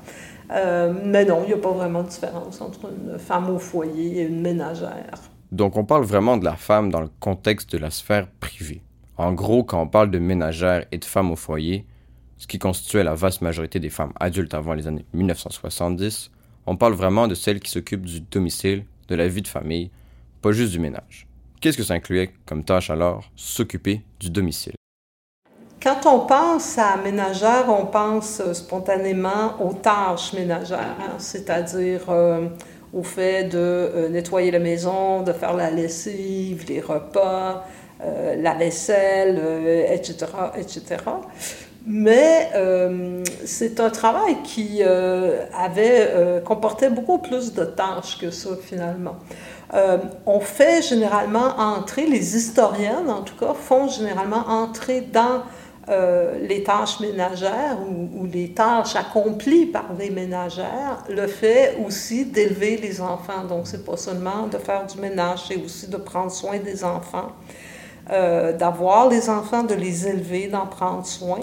Euh, 0.52 0.94
mais 1.04 1.26
non, 1.26 1.42
il 1.44 1.48
n'y 1.48 1.54
a 1.54 1.58
pas 1.58 1.72
vraiment 1.72 2.04
de 2.04 2.10
différence 2.10 2.62
entre 2.62 2.92
une 2.92 3.18
femme 3.18 3.50
au 3.50 3.58
foyer 3.58 4.20
et 4.20 4.24
une 4.28 4.42
ménagère. 4.42 5.20
Donc, 5.52 5.78
on 5.78 5.84
parle 5.84 6.04
vraiment 6.04 6.38
de 6.38 6.46
la 6.46 6.56
femme 6.56 6.92
dans 6.92 7.02
le 7.02 7.10
contexte 7.20 7.72
de 7.72 7.80
la 7.80 7.90
sphère 7.90 8.28
privée. 8.40 8.84
En 9.20 9.34
gros, 9.34 9.66
quand 9.66 9.82
on 9.82 9.88
parle 9.88 10.12
de 10.12 10.18
ménagère 10.18 10.86
et 10.94 10.98
de 10.98 11.04
femme 11.04 11.30
au 11.30 11.36
foyer, 11.36 11.86
ce 12.38 12.48
qui 12.48 12.58
constituait 12.58 13.04
la 13.04 13.16
vaste 13.16 13.42
majorité 13.42 13.78
des 13.78 13.90
femmes 13.90 14.14
adultes 14.18 14.54
avant 14.54 14.74
les 14.74 14.88
années 14.88 15.04
1970, 15.12 16.32
on 16.66 16.78
parle 16.78 16.94
vraiment 16.94 17.28
de 17.28 17.36
celles 17.36 17.60
qui 17.60 17.70
s'occupent 17.70 18.06
du 18.06 18.22
domicile, 18.22 18.86
de 19.10 19.16
la 19.16 19.28
vie 19.28 19.42
de 19.42 19.50
famille, 19.50 19.92
pas 20.42 20.54
juste 20.54 20.72
du 20.72 20.80
ménage. 20.80 21.28
Qu'est-ce 21.60 21.76
que 21.76 21.84
ça 21.84 21.96
incluait 21.96 22.32
comme 22.46 22.64
tâche 22.64 22.92
alors 22.92 23.26
S'occuper 23.36 24.04
du 24.22 24.30
domicile? 24.30 24.76
Quand 25.84 26.06
on 26.06 26.26
pense 26.26 26.78
à 26.78 26.96
ménagère, 26.96 27.66
on 27.68 27.88
pense 27.88 28.40
euh, 28.40 28.54
spontanément 28.54 29.62
aux 29.62 29.74
tâches 29.74 30.32
ménagères, 30.32 30.96
hein, 30.98 31.16
c'est-à-dire 31.18 32.06
euh, 32.08 32.48
au 32.94 33.04
fait 33.04 33.46
de 33.46 33.58
euh, 33.58 34.10
nettoyer 34.10 34.52
la 34.52 34.60
maison, 34.60 35.24
de 35.24 35.34
faire 35.34 35.54
la 35.54 35.72
lessive, 35.72 36.66
les 36.70 36.80
repas, 36.80 37.66
la 38.00 38.54
vaisselle, 38.54 39.40
etc., 39.90 40.26
etc. 40.58 40.82
Mais 41.86 42.50
c'est 43.46 43.80
un 43.80 43.90
travail 43.90 44.38
qui 44.44 44.82
avait 44.84 46.42
comportait 46.46 46.90
beaucoup 46.90 47.18
plus 47.18 47.54
de 47.54 47.66
tâches 47.66 48.18
que 48.20 48.32
ça 48.32 48.52
finalement. 48.62 49.18
Euh, 49.74 49.98
on 50.26 50.40
fait 50.40 50.82
généralement 50.82 51.56
entrer, 51.58 52.08
les 52.08 52.36
historiennes 52.36 53.10
en 53.10 53.22
tout 53.22 53.36
cas, 53.36 53.54
font 53.54 53.88
généralement 53.88 54.48
entrer 54.48 55.02
dans 55.02 55.44
euh, 55.90 56.40
les 56.48 56.64
tâches 56.64 57.00
ménagères 57.00 57.78
ou, 57.88 58.26
les 58.26 58.52
tâches 58.54 58.96
accomplies 58.96 59.68
par 59.68 59.94
les 59.98 60.10
ménagères, 60.10 61.04
le 61.08 61.28
fait 61.28 61.78
aussi 61.86 62.26
d'élever 62.26 62.78
les 62.78 63.00
enfants. 63.02 63.44
Donc, 63.48 63.68
c'est 63.68 63.86
pas 63.86 63.98
seulement 63.98 64.48
de 64.48 64.58
faire 64.58 64.86
du 64.86 65.00
ménage, 65.00 65.46
c'est 65.48 65.64
aussi 65.64 65.88
de 65.88 65.98
prendre 65.98 66.32
soin 66.32 66.58
des 66.58 66.84
enfants, 66.84 67.32
euh, 68.12 68.54
d'avoir 68.54 69.08
les 69.08 69.30
enfants, 69.30 69.64
de 69.64 69.76
les 69.76 70.08
élever, 70.08 70.48
d'en 70.48 70.66
prendre 70.66 71.06
soin 71.06 71.40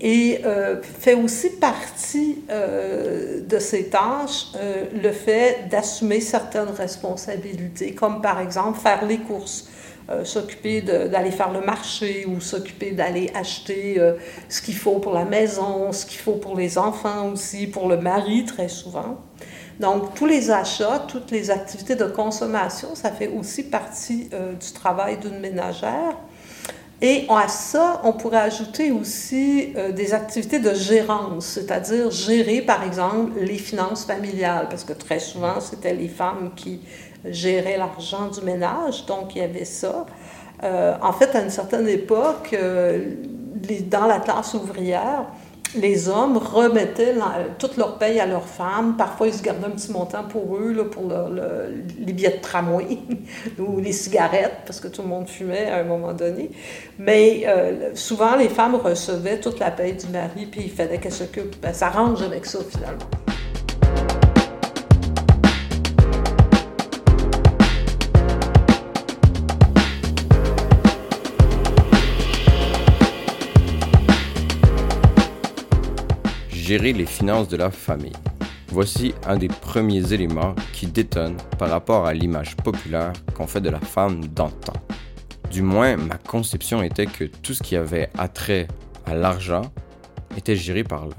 et 0.00 0.40
euh, 0.44 0.80
fait 0.82 1.14
aussi 1.14 1.50
partie 1.50 2.38
euh, 2.48 3.40
de 3.46 3.58
ces 3.58 3.88
tâches 3.88 4.52
le 4.94 5.10
fait 5.10 5.68
d'assumer 5.68 6.20
certaines 6.20 6.70
responsabilités, 6.70 7.94
comme 7.94 8.22
par 8.22 8.40
exemple 8.40 8.78
faire 8.78 9.04
les 9.04 9.18
courses, 9.18 9.68
s'occuper 10.24 10.80
d'aller 10.80 11.30
faire 11.30 11.52
le 11.52 11.60
marché 11.60 12.26
ou 12.26 12.40
s'occuper 12.40 12.90
d'aller 12.90 13.30
acheter 13.32 13.96
ce 14.48 14.60
qu'il 14.60 14.74
faut 14.74 14.98
pour 14.98 15.12
la 15.12 15.24
maison, 15.24 15.92
ce 15.92 16.04
qu'il 16.04 16.18
faut 16.18 16.32
pour 16.32 16.56
les 16.56 16.78
enfants 16.78 17.28
aussi, 17.32 17.68
pour 17.68 17.88
le 17.88 17.96
mari 17.96 18.44
très 18.44 18.68
souvent. 18.68 19.18
Donc, 19.80 20.14
tous 20.14 20.26
les 20.26 20.50
achats, 20.50 21.06
toutes 21.08 21.30
les 21.30 21.50
activités 21.50 21.94
de 21.94 22.04
consommation, 22.04 22.94
ça 22.94 23.10
fait 23.10 23.28
aussi 23.28 23.62
partie 23.62 24.28
euh, 24.34 24.52
du 24.52 24.72
travail 24.72 25.16
d'une 25.16 25.40
ménagère. 25.40 26.18
Et 27.00 27.24
à 27.30 27.48
ça, 27.48 28.02
on 28.04 28.12
pourrait 28.12 28.42
ajouter 28.42 28.92
aussi 28.92 29.72
euh, 29.74 29.90
des 29.90 30.12
activités 30.12 30.58
de 30.58 30.74
gérance, 30.74 31.46
c'est-à-dire 31.46 32.10
gérer, 32.10 32.60
par 32.60 32.82
exemple, 32.82 33.40
les 33.40 33.56
finances 33.56 34.04
familiales, 34.04 34.66
parce 34.68 34.84
que 34.84 34.92
très 34.92 35.18
souvent, 35.18 35.60
c'était 35.60 35.94
les 35.94 36.08
femmes 36.08 36.50
qui 36.54 36.82
géraient 37.24 37.78
l'argent 37.78 38.28
du 38.28 38.42
ménage, 38.42 39.06
donc 39.06 39.34
il 39.34 39.38
y 39.38 39.44
avait 39.44 39.64
ça. 39.64 40.04
Euh, 40.62 40.94
en 41.00 41.14
fait, 41.14 41.34
à 41.34 41.40
une 41.40 41.48
certaine 41.48 41.88
époque, 41.88 42.54
dans 43.90 44.06
la 44.06 44.18
classe 44.20 44.52
ouvrière, 44.52 45.24
les 45.76 46.08
hommes 46.08 46.36
remettaient 46.36 47.14
toute 47.58 47.76
leur 47.76 47.98
paye 47.98 48.18
à 48.20 48.26
leurs 48.26 48.46
femmes. 48.46 48.96
Parfois, 48.96 49.28
ils 49.28 49.34
se 49.34 49.42
gardaient 49.42 49.66
un 49.66 49.70
petit 49.70 49.92
montant 49.92 50.24
pour 50.24 50.56
eux, 50.56 50.72
là, 50.72 50.84
pour 50.84 51.04
les 51.98 52.12
billets 52.12 52.36
de 52.36 52.42
tramway 52.42 52.98
ou 53.58 53.78
les 53.78 53.92
cigarettes, 53.92 54.58
parce 54.66 54.80
que 54.80 54.88
tout 54.88 55.02
le 55.02 55.08
monde 55.08 55.28
fumait 55.28 55.70
à 55.70 55.78
un 55.78 55.84
moment 55.84 56.12
donné. 56.12 56.50
Mais 56.98 57.44
euh, 57.46 57.94
souvent, 57.94 58.36
les 58.36 58.48
femmes 58.48 58.74
recevaient 58.74 59.40
toute 59.40 59.58
la 59.58 59.70
paye 59.70 59.94
du 59.94 60.06
mari, 60.08 60.46
puis 60.50 60.62
il 60.64 60.70
fallait 60.70 60.98
qu'elles 60.98 61.12
s'occupent. 61.12 61.60
Ben, 61.60 61.72
ça 61.72 61.90
range 61.90 62.22
avec 62.22 62.46
ça, 62.46 62.58
finalement. 62.68 62.98
Gérer 76.70 76.92
les 76.92 77.04
finances 77.04 77.48
de 77.48 77.56
la 77.56 77.72
famille. 77.72 78.12
Voici 78.68 79.12
un 79.26 79.36
des 79.36 79.48
premiers 79.48 80.12
éléments 80.12 80.54
qui 80.72 80.86
détonne 80.86 81.36
par 81.58 81.68
rapport 81.68 82.06
à 82.06 82.14
l'image 82.14 82.54
populaire 82.54 83.12
qu'on 83.34 83.48
fait 83.48 83.60
de 83.60 83.70
la 83.70 83.80
femme 83.80 84.24
d'antan. 84.26 84.74
Du 85.50 85.62
moins, 85.62 85.96
ma 85.96 86.16
conception 86.16 86.80
était 86.80 87.06
que 87.06 87.24
tout 87.24 87.54
ce 87.54 87.62
qui 87.64 87.74
avait 87.74 88.08
attrait 88.16 88.68
à 89.04 89.16
l'argent 89.16 89.62
était 90.36 90.54
géré 90.54 90.84
par 90.84 91.08
là. 91.08 91.16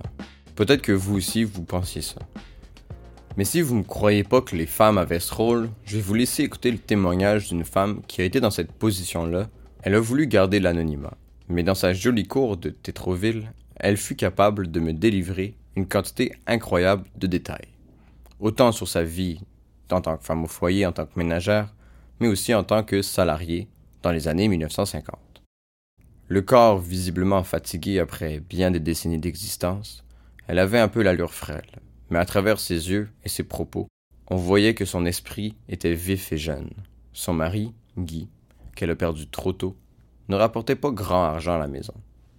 Peut-être 0.55 0.83
que 0.83 0.93
vous 0.93 1.17
aussi, 1.17 1.43
vous 1.43 1.63
pensiez 1.63 2.01
ça. 2.01 2.21
Mais 3.35 3.43
si 3.43 3.59
vous 3.59 3.75
ne 3.75 3.83
croyez 3.83 4.23
pas 4.23 4.39
que 4.39 4.55
les 4.55 4.65
femmes 4.65 4.97
avaient 4.97 5.19
ce 5.19 5.33
rôle, 5.33 5.69
je 5.83 5.97
vais 5.97 6.01
vous 6.01 6.13
laisser 6.13 6.43
écouter 6.43 6.71
le 6.71 6.77
témoignage 6.77 7.49
d'une 7.49 7.65
femme 7.65 7.99
qui 8.07 8.21
a 8.21 8.23
été 8.23 8.39
dans 8.39 8.51
cette 8.51 8.71
position-là. 8.71 9.49
Elle 9.83 9.95
a 9.95 9.99
voulu 9.99 10.27
garder 10.27 10.61
l'anonymat. 10.61 11.17
Mais 11.49 11.63
dans 11.63 11.75
sa 11.75 11.91
jolie 11.91 12.25
cour 12.25 12.55
de 12.55 12.69
Tétroville, 12.69 13.51
elle 13.81 13.97
fut 13.97 14.15
capable 14.15 14.69
de 14.69 14.79
me 14.79 14.93
délivrer 14.93 15.55
une 15.75 15.87
quantité 15.87 16.33
incroyable 16.45 17.09
de 17.17 17.25
détails, 17.25 17.67
autant 18.39 18.71
sur 18.71 18.87
sa 18.87 19.03
vie 19.03 19.41
en 19.91 20.01
tant 20.01 20.17
que 20.17 20.23
femme 20.23 20.43
au 20.43 20.47
foyer, 20.47 20.85
en 20.85 20.91
tant 20.91 21.05
que 21.05 21.17
ménagère, 21.17 21.73
mais 22.19 22.27
aussi 22.27 22.53
en 22.53 22.63
tant 22.63 22.83
que 22.83 23.01
salariée 23.01 23.67
dans 24.03 24.11
les 24.11 24.27
années 24.27 24.47
1950. 24.47 25.17
Le 26.27 26.41
corps 26.43 26.77
visiblement 26.77 27.43
fatigué 27.43 27.99
après 27.99 28.39
bien 28.39 28.69
des 28.69 28.79
décennies 28.79 29.17
d'existence, 29.17 30.05
elle 30.47 30.59
avait 30.59 30.79
un 30.79 30.87
peu 30.87 31.01
l'allure 31.01 31.33
frêle, 31.33 31.79
mais 32.11 32.19
à 32.19 32.25
travers 32.25 32.59
ses 32.59 32.91
yeux 32.91 33.09
et 33.25 33.29
ses 33.29 33.43
propos, 33.43 33.87
on 34.29 34.35
voyait 34.35 34.75
que 34.75 34.85
son 34.85 35.07
esprit 35.07 35.55
était 35.67 35.95
vif 35.95 36.31
et 36.31 36.37
jeune. 36.37 36.69
Son 37.13 37.33
mari, 37.33 37.73
Guy, 37.97 38.29
qu'elle 38.75 38.91
a 38.91 38.95
perdu 38.95 39.27
trop 39.27 39.53
tôt, 39.53 39.75
ne 40.29 40.35
rapportait 40.35 40.75
pas 40.75 40.91
grand 40.91 41.23
argent 41.23 41.55
à 41.55 41.59
la 41.59 41.67
maison, 41.67 41.95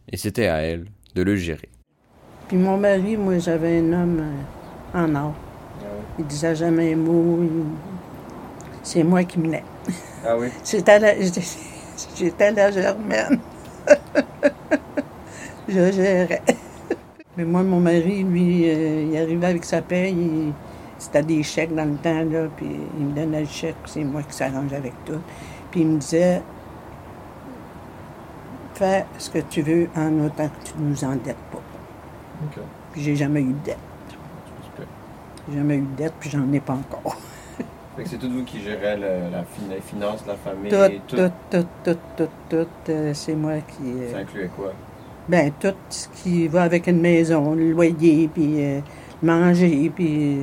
et 0.09 0.17
c'était 0.17 0.47
à 0.47 0.59
elle 0.59 0.87
de 1.15 1.23
le 1.23 1.37
gérer. 1.37 1.69
Puis 2.49 2.57
mon 2.57 2.77
mari, 2.77 3.17
moi, 3.17 3.39
j'avais 3.39 3.79
un 3.79 3.93
homme 3.93 4.21
euh, 4.21 5.05
en 5.05 5.15
or. 5.15 5.35
Ah 5.81 5.87
il 6.19 6.27
disait 6.27 6.55
jamais 6.55 6.93
un 6.93 6.97
mot. 6.97 7.41
C'est 8.83 9.03
moi 9.03 9.25
qui 9.25 9.39
menais. 9.39 9.65
Ah 10.27 10.37
oui? 10.37 10.49
J'étais 10.65 10.99
la... 10.99 11.15
J'étais 12.17 12.51
la 12.51 12.71
germaine. 12.71 13.39
Je 15.69 15.93
gérais. 15.93 16.43
Mais 17.37 17.45
moi, 17.45 17.63
mon 17.63 17.81
mari, 17.81 18.23
lui, 18.25 18.69
euh, 18.69 19.09
il 19.11 19.17
arrivait 19.17 19.47
avec 19.47 19.65
sa 19.65 19.81
paye. 19.81 20.53
C'était 20.99 21.23
des 21.23 21.43
chèques 21.43 21.75
dans 21.75 21.85
le 21.85 21.97
temps, 21.97 22.23
là, 22.31 22.49
puis 22.57 22.69
il 22.99 23.07
me 23.07 23.13
donnait 23.13 23.41
le 23.41 23.47
chèque, 23.47 23.75
c'est 23.87 24.05
moi 24.05 24.23
qui 24.23 24.37
s'arrange 24.37 24.73
avec 24.73 24.93
tout. 25.05 25.21
Puis 25.71 25.81
il 25.81 25.89
me 25.89 25.99
disait, 25.99 26.43
fais 28.75 29.05
ce 29.19 29.31
que 29.31 29.39
tu 29.39 29.63
veux 29.63 29.89
en 29.97 30.25
autant 30.25 30.49
que 30.49 30.69
tu 30.69 30.79
ne 30.79 30.89
nous 30.91 31.05
endettes 31.05 31.37
pas. 31.51 31.61
Puis 32.93 33.03
j'ai 33.03 33.17
jamais 33.17 33.41
eu 33.41 33.53
de 33.53 33.65
dette. 33.65 33.79
J'ai 35.49 35.59
jamais 35.59 35.77
eu 35.77 35.81
de 35.81 35.97
dette, 35.97 36.15
puis 36.21 36.31
j'en 36.31 36.51
ai 36.53 36.61
pas 36.61 36.75
encore. 36.75 37.17
c'est 38.05 38.19
tout 38.19 38.31
vous 38.31 38.45
qui 38.45 38.61
gérez 38.61 38.97
la, 38.97 39.45
les 39.71 39.81
finances 39.81 40.23
de 40.23 40.29
la 40.29 40.37
famille? 40.37 40.71
Tout, 40.71 41.17
tout, 41.17 41.31
tout, 41.51 41.67
tout, 41.85 41.99
tout, 42.17 42.29
tout. 42.49 42.67
Euh, 42.91 43.15
c'est 43.15 43.35
moi 43.35 43.55
qui... 43.67 43.93
Euh, 43.93 44.13
Ça 44.13 44.19
incluait 44.19 44.51
quoi? 44.55 44.73
Ben, 45.29 45.53
tout 45.59 45.75
ce 45.89 46.09
qui 46.09 46.49
va 46.49 46.63
avec 46.63 46.87
une 46.87 47.01
maison, 47.01 47.55
le 47.55 47.71
loyer, 47.71 48.29
puis 48.33 48.65
euh, 48.65 48.81
manger, 49.23 49.91
puis 49.95 50.43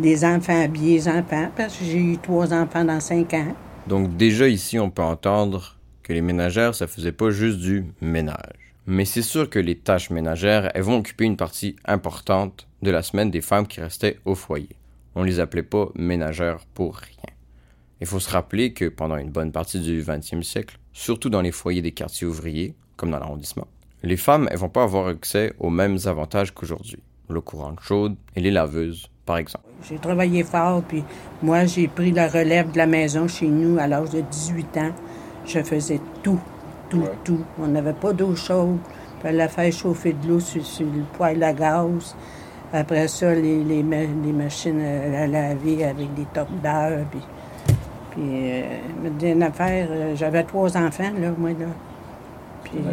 les 0.00 0.24
enfants, 0.24 0.62
habiller 0.62 0.94
les 0.94 1.08
enfants, 1.08 1.48
parce 1.56 1.76
que 1.76 1.84
j'ai 1.84 1.98
eu 1.98 2.18
trois 2.18 2.54
enfants 2.54 2.84
dans 2.84 3.00
cinq 3.00 3.34
ans. 3.34 3.52
Donc 3.86 4.16
déjà 4.16 4.48
ici, 4.48 4.78
on 4.78 4.90
peut 4.90 5.02
entendre 5.02 5.77
que 6.08 6.14
les 6.14 6.22
ménagères, 6.22 6.74
ça 6.74 6.86
faisait 6.86 7.12
pas 7.12 7.30
juste 7.30 7.58
du 7.58 7.84
ménage. 8.00 8.74
Mais 8.86 9.04
c'est 9.04 9.22
sûr 9.22 9.50
que 9.50 9.58
les 9.58 9.76
tâches 9.76 10.08
ménagères, 10.08 10.70
elles 10.74 10.82
vont 10.82 10.96
occuper 10.96 11.26
une 11.26 11.36
partie 11.36 11.76
importante 11.84 12.66
de 12.80 12.90
la 12.90 13.02
semaine 13.02 13.30
des 13.30 13.42
femmes 13.42 13.66
qui 13.66 13.82
restaient 13.82 14.18
au 14.24 14.34
foyer. 14.34 14.70
On 15.14 15.22
les 15.22 15.38
appelait 15.38 15.62
pas 15.62 15.90
ménagères 15.94 16.64
pour 16.72 16.96
rien. 16.96 17.34
Il 18.00 18.06
faut 18.06 18.20
se 18.20 18.30
rappeler 18.30 18.72
que 18.72 18.86
pendant 18.86 19.18
une 19.18 19.30
bonne 19.30 19.52
partie 19.52 19.80
du 19.80 20.02
20e 20.02 20.42
siècle, 20.42 20.78
surtout 20.94 21.28
dans 21.28 21.42
les 21.42 21.52
foyers 21.52 21.82
des 21.82 21.92
quartiers 21.92 22.26
ouvriers, 22.26 22.74
comme 22.96 23.10
dans 23.10 23.18
l'arrondissement, 23.18 23.66
les 24.02 24.16
femmes, 24.16 24.48
elles 24.50 24.58
vont 24.58 24.70
pas 24.70 24.84
avoir 24.84 25.08
accès 25.08 25.52
aux 25.58 25.70
mêmes 25.70 25.98
avantages 26.06 26.54
qu'aujourd'hui. 26.54 27.02
L'eau 27.28 27.42
courante 27.42 27.80
chaude 27.80 28.16
et 28.34 28.40
les 28.40 28.50
laveuses, 28.50 29.10
par 29.26 29.36
exemple. 29.36 29.66
J'ai 29.86 29.98
travaillé 29.98 30.42
fort, 30.42 30.82
puis 30.82 31.04
moi, 31.42 31.66
j'ai 31.66 31.88
pris 31.88 32.12
la 32.12 32.28
relève 32.28 32.72
de 32.72 32.78
la 32.78 32.86
maison 32.86 33.28
chez 33.28 33.48
nous 33.48 33.78
à 33.78 33.86
l'âge 33.86 34.10
de 34.10 34.22
18 34.22 34.76
ans. 34.78 34.94
Je 35.48 35.60
faisais 35.60 35.98
tout, 36.22 36.38
tout, 36.90 37.04
tout. 37.24 37.40
On 37.58 37.68
n'avait 37.68 37.94
pas 37.94 38.12
d'eau 38.12 38.36
chaude. 38.36 38.76
Il 39.16 39.22
fallait 39.22 39.48
faire 39.48 39.72
chauffer 39.72 40.12
de 40.12 40.28
l'eau 40.28 40.40
sur, 40.40 40.60
le 40.80 41.02
poêle 41.16 41.42
à 41.42 41.54
gaz. 41.54 42.14
Après 42.70 43.08
ça, 43.08 43.34
les, 43.34 43.64
les, 43.64 43.82
machines 43.82 44.78
à 44.80 45.26
laver 45.26 45.86
avec 45.86 46.12
des 46.12 46.26
tops 46.34 46.52
d'air. 46.62 46.98
Puis, 47.10 47.20
puis 48.10 48.22
euh, 48.22 49.32
une 49.32 49.42
affaire, 49.42 49.88
euh, 49.90 50.14
j'avais 50.14 50.42
trois 50.42 50.76
enfants, 50.76 51.12
là, 51.18 51.30
moi, 51.38 51.50
là. 51.50 51.66
Puis 52.64 52.78
euh, 52.86 52.92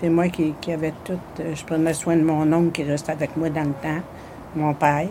c'est 0.00 0.08
moi 0.08 0.28
qui, 0.28 0.54
qui, 0.60 0.70
avais 0.70 0.94
tout. 1.02 1.18
je 1.38 1.64
prenais 1.64 1.92
soin 1.92 2.16
de 2.16 2.22
mon 2.22 2.52
oncle 2.52 2.70
qui 2.70 2.84
restait 2.84 3.12
avec 3.12 3.36
moi 3.36 3.50
dans 3.50 3.64
le 3.64 3.74
temps, 3.82 4.02
mon 4.54 4.74
père. 4.74 5.08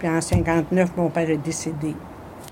Puis 0.00 0.08
en 0.08 0.20
59, 0.20 0.90
mon 0.96 1.10
père 1.10 1.30
est 1.30 1.36
décédé. 1.36 1.94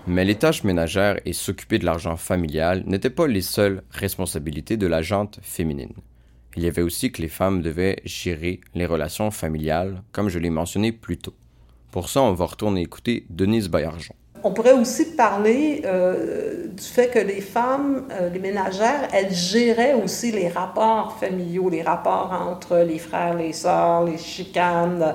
Mais 0.06 0.24
les 0.24 0.36
tâches 0.36 0.64
ménagères 0.64 1.20
et 1.24 1.32
s'occuper 1.32 1.78
de 1.78 1.84
l'argent 1.84 2.16
familial 2.16 2.82
n'étaient 2.86 3.10
pas 3.10 3.26
les 3.26 3.42
seules 3.42 3.82
responsabilités 3.90 4.76
de 4.76 4.86
la 4.86 5.02
jante 5.02 5.38
féminine. 5.42 5.92
Il 6.56 6.62
y 6.62 6.66
avait 6.66 6.82
aussi 6.82 7.12
que 7.12 7.22
les 7.22 7.28
femmes 7.28 7.62
devaient 7.62 8.00
gérer 8.04 8.60
les 8.74 8.86
relations 8.86 9.30
familiales, 9.30 10.02
comme 10.12 10.28
je 10.28 10.38
l'ai 10.38 10.50
mentionné 10.50 10.92
plus 10.92 11.18
tôt. 11.18 11.34
Pour 11.90 12.08
ça, 12.08 12.22
on 12.22 12.32
va 12.32 12.46
retourner 12.46 12.82
écouter 12.82 13.26
Denise 13.30 13.68
Baillargeon. 13.68 14.14
On 14.48 14.52
pourrait 14.52 14.72
aussi 14.72 15.04
parler 15.04 15.82
euh, 15.84 16.68
du 16.68 16.82
fait 16.82 17.08
que 17.08 17.18
les 17.18 17.42
femmes, 17.42 18.08
euh, 18.10 18.30
les 18.30 18.38
ménagères, 18.38 19.06
elles 19.12 19.30
géraient 19.30 19.92
aussi 19.92 20.32
les 20.32 20.48
rapports 20.48 21.18
familiaux, 21.20 21.68
les 21.68 21.82
rapports 21.82 22.32
entre 22.48 22.78
les 22.78 22.98
frères, 22.98 23.34
les 23.34 23.52
sœurs, 23.52 24.04
les 24.04 24.16
chicanes. 24.16 25.14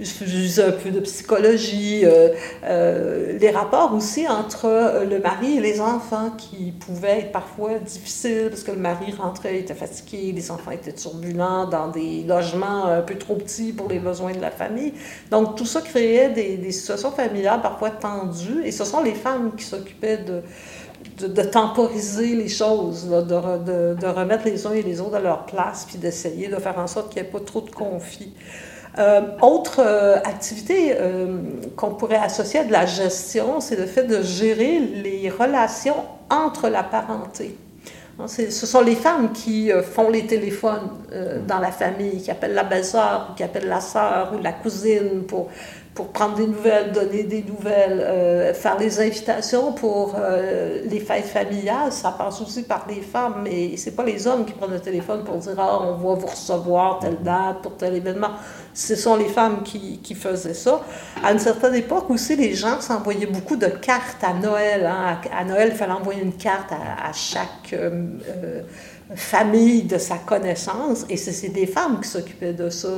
Mm. 0.00 0.04
Je 0.04 0.60
un 0.60 0.72
peu 0.72 0.90
de 0.90 1.00
psychologie, 1.00 2.02
euh, 2.04 3.38
les 3.38 3.50
rapports 3.50 3.94
aussi 3.94 4.28
entre 4.28 5.04
le 5.08 5.18
mari 5.18 5.56
et 5.56 5.60
les 5.60 5.80
enfants 5.80 6.32
qui 6.36 6.72
pouvaient 6.72 7.20
être 7.20 7.32
parfois 7.32 7.78
difficiles 7.78 8.48
parce 8.50 8.64
que 8.64 8.72
le 8.72 8.78
mari 8.78 9.14
rentrait, 9.16 9.60
était 9.60 9.74
fatigué, 9.74 10.32
les 10.32 10.50
enfants 10.50 10.72
étaient 10.72 10.92
turbulents 10.92 11.66
dans 11.66 11.88
des 11.88 12.24
logements 12.24 12.84
un 12.84 13.00
peu 13.00 13.14
trop 13.14 13.36
petits 13.36 13.72
pour 13.72 13.88
les 13.88 13.98
besoins 13.98 14.32
de 14.32 14.40
la 14.40 14.50
famille. 14.50 14.92
Donc 15.30 15.56
tout 15.56 15.66
ça 15.66 15.80
créait 15.80 16.28
des, 16.28 16.56
des 16.56 16.72
situations 16.72 17.12
familiales 17.12 17.62
parfois 17.62 17.90
tendues 17.90 18.62
et 18.64 18.73
ce 18.74 18.84
sont 18.84 19.02
les 19.02 19.14
femmes 19.14 19.52
qui 19.56 19.64
s'occupaient 19.64 20.18
de, 20.18 21.42
temporiser 21.42 22.34
les 22.34 22.48
choses, 22.48 23.08
de, 23.08 23.94
de, 23.94 24.06
remettre 24.06 24.44
les 24.44 24.66
uns 24.66 24.72
et 24.72 24.82
les 24.82 25.00
autres 25.00 25.16
à 25.16 25.20
leur 25.20 25.46
place, 25.46 25.86
puis 25.88 25.98
d'essayer 25.98 26.48
de 26.48 26.56
faire 26.56 26.78
en 26.78 26.86
sorte 26.86 27.12
qu'il 27.12 27.22
n'y 27.22 27.28
ait 27.28 27.30
pas 27.30 27.40
trop 27.40 27.60
de 27.60 27.70
conflits. 27.70 28.34
Euh, 28.96 29.22
autre 29.42 29.80
euh, 29.80 30.18
activité 30.18 30.94
euh, 30.96 31.38
qu'on 31.74 31.94
pourrait 31.94 32.14
associer 32.14 32.60
à 32.60 32.64
de 32.64 32.70
la 32.70 32.86
gestion, 32.86 33.58
c'est 33.58 33.74
le 33.74 33.86
fait 33.86 34.04
de 34.04 34.22
gérer 34.22 34.78
les 34.78 35.28
relations 35.30 35.96
entre 36.30 36.68
la 36.68 36.84
parenté. 36.84 37.56
Hein, 38.20 38.28
ce 38.28 38.50
sont 38.50 38.82
les 38.82 38.94
femmes 38.94 39.32
qui 39.32 39.72
font 39.82 40.08
les 40.08 40.24
téléphones 40.24 40.88
dans 41.48 41.58
la 41.58 41.72
famille, 41.72 42.22
qui 42.22 42.30
appellent 42.30 42.54
la 42.54 42.62
belle-sœur, 42.62 43.34
qui 43.36 43.42
appellent 43.42 43.66
la 43.66 43.80
sœur 43.80 44.32
ou 44.38 44.40
la 44.40 44.52
cousine 44.52 45.24
pour 45.26 45.48
pour 45.94 46.08
prendre 46.08 46.34
des 46.34 46.46
nouvelles, 46.46 46.90
donner 46.90 47.22
des 47.22 47.44
nouvelles, 47.44 48.00
euh, 48.00 48.52
faire 48.52 48.76
des 48.76 48.98
invitations 48.98 49.72
pour 49.72 50.16
euh, 50.18 50.80
les 50.86 50.98
fêtes 50.98 51.26
familiales, 51.26 51.92
ça 51.92 52.10
passe 52.10 52.40
aussi 52.40 52.64
par 52.64 52.86
les 52.88 53.00
femmes, 53.00 53.42
mais 53.44 53.76
c'est 53.76 53.92
pas 53.92 54.02
les 54.02 54.26
hommes 54.26 54.44
qui 54.44 54.52
prennent 54.54 54.72
le 54.72 54.80
téléphone 54.80 55.22
pour 55.22 55.36
dire 55.36 55.54
ah 55.56 55.78
on 55.82 55.92
va 55.92 56.14
vous 56.14 56.26
recevoir 56.26 56.98
telle 56.98 57.18
date 57.22 57.62
pour 57.62 57.76
tel 57.76 57.94
événement. 57.94 58.30
Ce 58.74 58.96
sont 58.96 59.14
les 59.14 59.28
femmes 59.28 59.62
qui, 59.62 59.98
qui 59.98 60.16
faisaient 60.16 60.52
ça. 60.52 60.80
À 61.22 61.30
une 61.30 61.38
certaine 61.38 61.76
époque 61.76 62.10
aussi, 62.10 62.34
les 62.34 62.54
gens 62.54 62.80
s'envoyaient 62.80 63.26
beaucoup 63.26 63.54
de 63.56 63.68
cartes 63.68 64.24
à 64.24 64.32
Noël. 64.32 64.84
Hein. 64.84 65.18
À, 65.32 65.44
Noël, 65.44 65.68
il 65.70 65.76
fallait 65.76 65.92
envoyer 65.92 66.22
une 66.22 66.32
carte 66.32 66.72
à, 66.72 67.08
à 67.08 67.12
chaque 67.12 67.72
euh, 67.72 68.62
famille 69.14 69.82
de 69.82 69.98
sa 69.98 70.16
connaissance, 70.16 71.04
et 71.10 71.16
c'est 71.16 71.48
des 71.50 71.66
femmes 71.66 72.00
qui 72.00 72.08
s'occupaient 72.08 72.54
de 72.54 72.70
ça. 72.70 72.88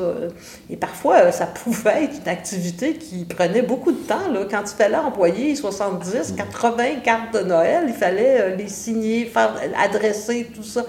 Et 0.71 0.77
parfois, 0.77 1.33
ça 1.33 1.47
pouvait 1.47 2.05
être 2.05 2.21
une 2.23 2.29
activité 2.29 2.95
qui 2.95 3.25
prenait 3.25 3.63
beaucoup 3.63 3.93
de 3.93 3.99
temps. 3.99 4.31
Là. 4.33 4.47
Quand 4.49 4.63
il 4.63 4.77
fallait 4.77 4.97
envoyer 4.97 5.57
70, 5.57 6.35
80 6.37 7.01
cartes 7.03 7.35
de 7.35 7.41
Noël, 7.41 7.87
il 7.89 7.95
fallait 7.95 8.41
euh, 8.41 8.57
les 8.57 8.69
signer, 8.69 9.27
faire, 9.27 9.55
adresser, 9.77 10.49
tout 10.55 10.63
ça. 10.63 10.85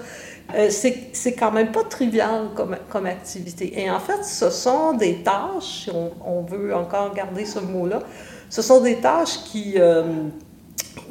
Euh, 0.54 0.70
c'est 0.70 1.32
quand 1.34 1.50
même 1.50 1.72
pas 1.72 1.84
trivial 1.84 2.48
comme, 2.54 2.76
comme, 2.88 3.06
activité. 3.06 3.78
Et 3.80 3.90
en 3.90 4.00
fait, 4.00 4.24
ce 4.24 4.48
sont 4.48 4.94
des 4.94 5.22
tâches, 5.22 5.84
si 5.84 5.90
on, 5.90 6.42
veut 6.42 6.74
encore 6.74 7.12
garder 7.12 7.44
ce 7.44 7.58
mot-là, 7.58 8.00
ce 8.48 8.62
sont 8.62 8.80
des 8.80 8.96
tâches 8.96 9.42
qui... 9.44 9.74
Euh, 9.76 10.04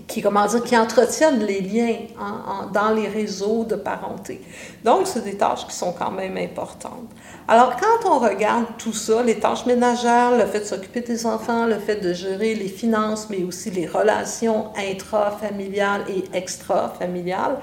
qui, 0.08 0.22
comment 0.22 0.46
dire, 0.46 0.64
qui 0.64 0.78
entretiennent 0.78 1.44
les 1.44 1.62
liens 1.62 1.96
dans 2.74 2.92
les 2.92 3.08
réseaux 3.08 3.66
de 3.66 3.76
parenté. 3.76 4.42
Donc, 4.84 5.06
c'est 5.06 5.24
des 5.24 5.38
tâches 5.38 5.68
qui 5.68 5.76
sont 5.76 5.92
quand 5.92 6.12
même 6.12 6.38
importantes. 6.38 7.10
Alors, 7.48 7.76
quand 7.76 8.10
on 8.10 8.20
regarde 8.20 8.66
tout 8.78 8.94
ça, 8.94 9.22
les 9.24 9.40
tâches 9.40 9.66
ménagères, 9.66 10.32
le 10.32 10.46
fait 10.46 10.62
de 10.62 10.66
s'occuper 10.66 11.02
des 11.02 11.26
enfants, 11.26 11.66
le 11.66 11.80
fait 11.80 11.98
de 11.98 12.14
gérer 12.14 12.56
les 12.56 12.68
finances, 12.68 13.28
mais 13.30 13.44
aussi 13.44 13.70
les 13.70 13.88
relations 13.88 14.68
intrafamiliales 14.78 16.06
et 16.10 16.24
extrafamiliales, 16.38 17.58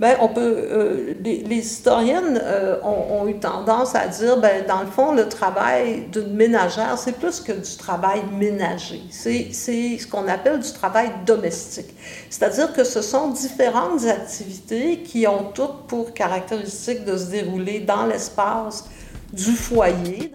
ben, 0.00 0.16
on 0.20 0.28
peut, 0.28 0.40
euh, 0.40 1.12
les, 1.22 1.56
historiennes 1.56 2.40
euh, 2.42 2.80
ont, 2.82 3.28
eu 3.28 3.38
tendance 3.38 3.94
à 3.94 4.06
dire, 4.06 4.40
ben, 4.40 4.64
dans 4.66 4.80
le 4.80 4.86
fond, 4.86 5.12
le 5.12 5.28
travail 5.28 6.06
d'une 6.10 6.32
ménagère, 6.32 6.96
c'est 6.96 7.12
plus 7.12 7.40
que 7.40 7.52
du 7.52 7.76
travail 7.76 8.22
ménager. 8.32 9.02
C'est 9.10 9.52
ce 9.52 10.06
qu'on 10.06 10.26
appelle 10.26 10.60
du 10.60 10.72
travail 10.72 11.10
domestique. 11.26 11.94
C'est-à-dire 12.30 12.72
que 12.72 12.82
ce 12.82 13.02
sont 13.02 13.28
différentes 13.28 14.06
activités 14.06 15.02
qui 15.02 15.26
ont 15.26 15.52
toutes 15.52 15.86
pour 15.86 16.14
caractéristique 16.14 17.04
de 17.04 17.18
se 17.18 17.26
dérouler 17.26 17.80
dans 17.80 18.06
l'espace 18.06 18.86
du 19.34 19.52
foyer. 19.52 20.32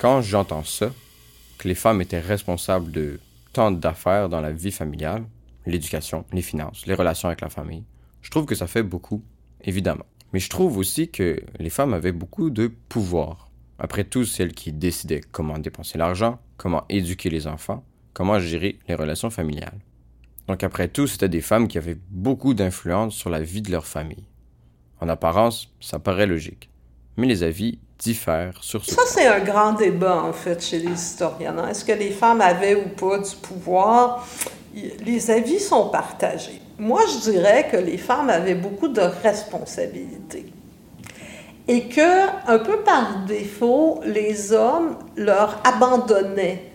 Quand 0.00 0.22
j'entends 0.22 0.64
ça, 0.64 0.94
que 1.58 1.68
les 1.68 1.74
femmes 1.74 2.00
étaient 2.00 2.20
responsables 2.20 2.90
de 2.90 3.20
tant 3.52 3.70
d'affaires 3.70 4.30
dans 4.30 4.40
la 4.40 4.50
vie 4.50 4.72
familiale, 4.72 5.24
l'éducation, 5.66 6.24
les 6.32 6.40
finances, 6.40 6.86
les 6.86 6.94
relations 6.94 7.28
avec 7.28 7.42
la 7.42 7.50
famille, 7.50 7.84
je 8.22 8.30
trouve 8.30 8.46
que 8.46 8.54
ça 8.54 8.66
fait 8.66 8.82
beaucoup, 8.82 9.22
évidemment. 9.62 10.06
Mais 10.32 10.40
je 10.40 10.48
trouve 10.48 10.78
aussi 10.78 11.10
que 11.10 11.42
les 11.58 11.68
femmes 11.68 11.92
avaient 11.92 12.12
beaucoup 12.12 12.48
de 12.48 12.68
pouvoir. 12.88 13.50
Après 13.78 14.04
tout, 14.04 14.24
celles 14.24 14.54
qui 14.54 14.72
décidaient 14.72 15.20
comment 15.20 15.58
dépenser 15.58 15.98
l'argent, 15.98 16.38
comment 16.56 16.86
éduquer 16.88 17.28
les 17.28 17.46
enfants, 17.46 17.84
comment 18.14 18.38
gérer 18.38 18.78
les 18.88 18.94
relations 18.94 19.28
familiales. 19.28 19.80
Donc 20.48 20.64
après 20.64 20.88
tout, 20.88 21.08
c'était 21.08 21.28
des 21.28 21.42
femmes 21.42 21.68
qui 21.68 21.76
avaient 21.76 21.98
beaucoup 22.08 22.54
d'influence 22.54 23.14
sur 23.14 23.28
la 23.28 23.42
vie 23.42 23.60
de 23.60 23.70
leur 23.70 23.84
famille. 23.84 24.24
En 24.98 25.10
apparence, 25.10 25.70
ça 25.78 25.98
paraît 25.98 26.26
logique. 26.26 26.70
Mais 27.18 27.26
les 27.26 27.42
avis 27.42 27.80
diffèrent 28.00 28.58
sur 28.62 28.84
ce 28.84 28.94
Ça, 28.94 29.02
c'est 29.06 29.26
un 29.26 29.40
grand 29.40 29.72
débat, 29.74 30.22
en 30.22 30.32
fait, 30.32 30.62
chez 30.62 30.78
les 30.78 30.92
historiens. 30.92 31.56
Hein. 31.58 31.68
Est-ce 31.68 31.84
que 31.84 31.92
les 31.92 32.10
femmes 32.10 32.40
avaient 32.40 32.74
ou 32.74 32.88
pas 32.88 33.18
du 33.18 33.36
pouvoir? 33.36 34.26
Les 35.04 35.30
avis 35.30 35.60
sont 35.60 35.88
partagés. 35.90 36.60
Moi, 36.78 37.02
je 37.12 37.30
dirais 37.30 37.68
que 37.70 37.76
les 37.76 37.98
femmes 37.98 38.30
avaient 38.30 38.54
beaucoup 38.54 38.88
de 38.88 39.02
responsabilités. 39.22 40.46
Et 41.68 41.88
que, 41.88 42.50
un 42.50 42.58
peu 42.58 42.78
par 42.78 43.24
défaut, 43.26 44.00
les 44.04 44.52
hommes 44.52 44.96
leur 45.16 45.60
abandonnaient 45.64 46.69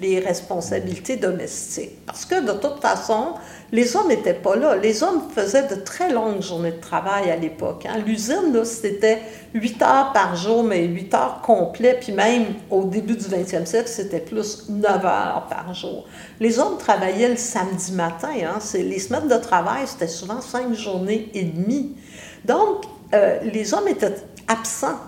les 0.00 0.18
responsabilités 0.20 1.16
domestiques. 1.16 2.04
Parce 2.06 2.24
que, 2.24 2.40
de 2.40 2.52
toute 2.58 2.80
façon, 2.80 3.34
les 3.72 3.96
hommes 3.96 4.08
n'étaient 4.08 4.34
pas 4.34 4.56
là. 4.56 4.76
Les 4.76 5.02
hommes 5.02 5.22
faisaient 5.34 5.66
de 5.66 5.74
très 5.76 6.12
longues 6.12 6.42
journées 6.42 6.72
de 6.72 6.80
travail 6.80 7.30
à 7.30 7.36
l'époque. 7.36 7.86
Hein. 7.86 7.98
L'usine, 8.06 8.64
c'était 8.64 9.20
8 9.54 9.82
heures 9.82 10.12
par 10.12 10.36
jour, 10.36 10.62
mais 10.62 10.84
8 10.84 11.14
heures 11.14 11.40
complets, 11.42 11.98
puis 12.00 12.12
même 12.12 12.46
au 12.70 12.84
début 12.84 13.16
du 13.16 13.24
20e 13.24 13.66
siècle, 13.66 13.88
c'était 13.88 14.20
plus 14.20 14.68
9 14.68 15.04
heures 15.04 15.46
par 15.48 15.74
jour. 15.74 16.06
Les 16.40 16.58
hommes 16.58 16.78
travaillaient 16.78 17.30
le 17.30 17.36
samedi 17.36 17.92
matin. 17.92 18.32
Hein. 18.44 18.58
Les 18.74 18.98
semaines 18.98 19.28
de 19.28 19.36
travail, 19.36 19.86
c'était 19.86 20.08
souvent 20.08 20.40
5 20.40 20.74
journées 20.74 21.30
et 21.34 21.44
demie. 21.44 21.96
Donc, 22.44 22.84
euh, 23.12 23.38
les 23.42 23.74
hommes 23.74 23.88
étaient 23.88 24.14
absents 24.48 24.98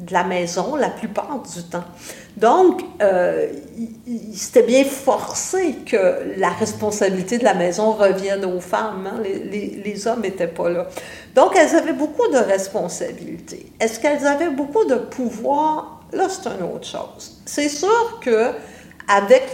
de 0.00 0.12
la 0.12 0.24
maison 0.24 0.76
la 0.76 0.90
plupart 0.90 1.42
du 1.42 1.62
temps. 1.64 1.84
Donc, 2.36 2.82
euh, 3.02 3.48
c'était 4.34 4.62
bien 4.62 4.84
forcé 4.84 5.76
que 5.84 6.34
la 6.36 6.50
responsabilité 6.50 7.38
de 7.38 7.44
la 7.44 7.54
maison 7.54 7.92
revienne 7.92 8.44
aux 8.44 8.60
femmes. 8.60 9.06
Hein. 9.06 9.20
Les, 9.22 9.82
les, 9.84 10.06
hommes 10.06 10.22
n'étaient 10.22 10.46
pas 10.46 10.70
là. 10.70 10.86
Donc, 11.34 11.56
elles 11.56 11.74
avaient 11.76 11.92
beaucoup 11.92 12.28
de 12.28 12.38
responsabilités. 12.38 13.66
Est-ce 13.78 14.00
qu'elles 14.00 14.26
avaient 14.26 14.50
beaucoup 14.50 14.84
de 14.84 14.94
pouvoir? 14.94 16.00
Là, 16.12 16.28
c'est 16.28 16.48
une 16.48 16.64
autre 16.64 16.86
chose. 16.86 17.40
C'est 17.44 17.68
sûr 17.68 18.20
que 18.20 18.52
avec 19.08 19.48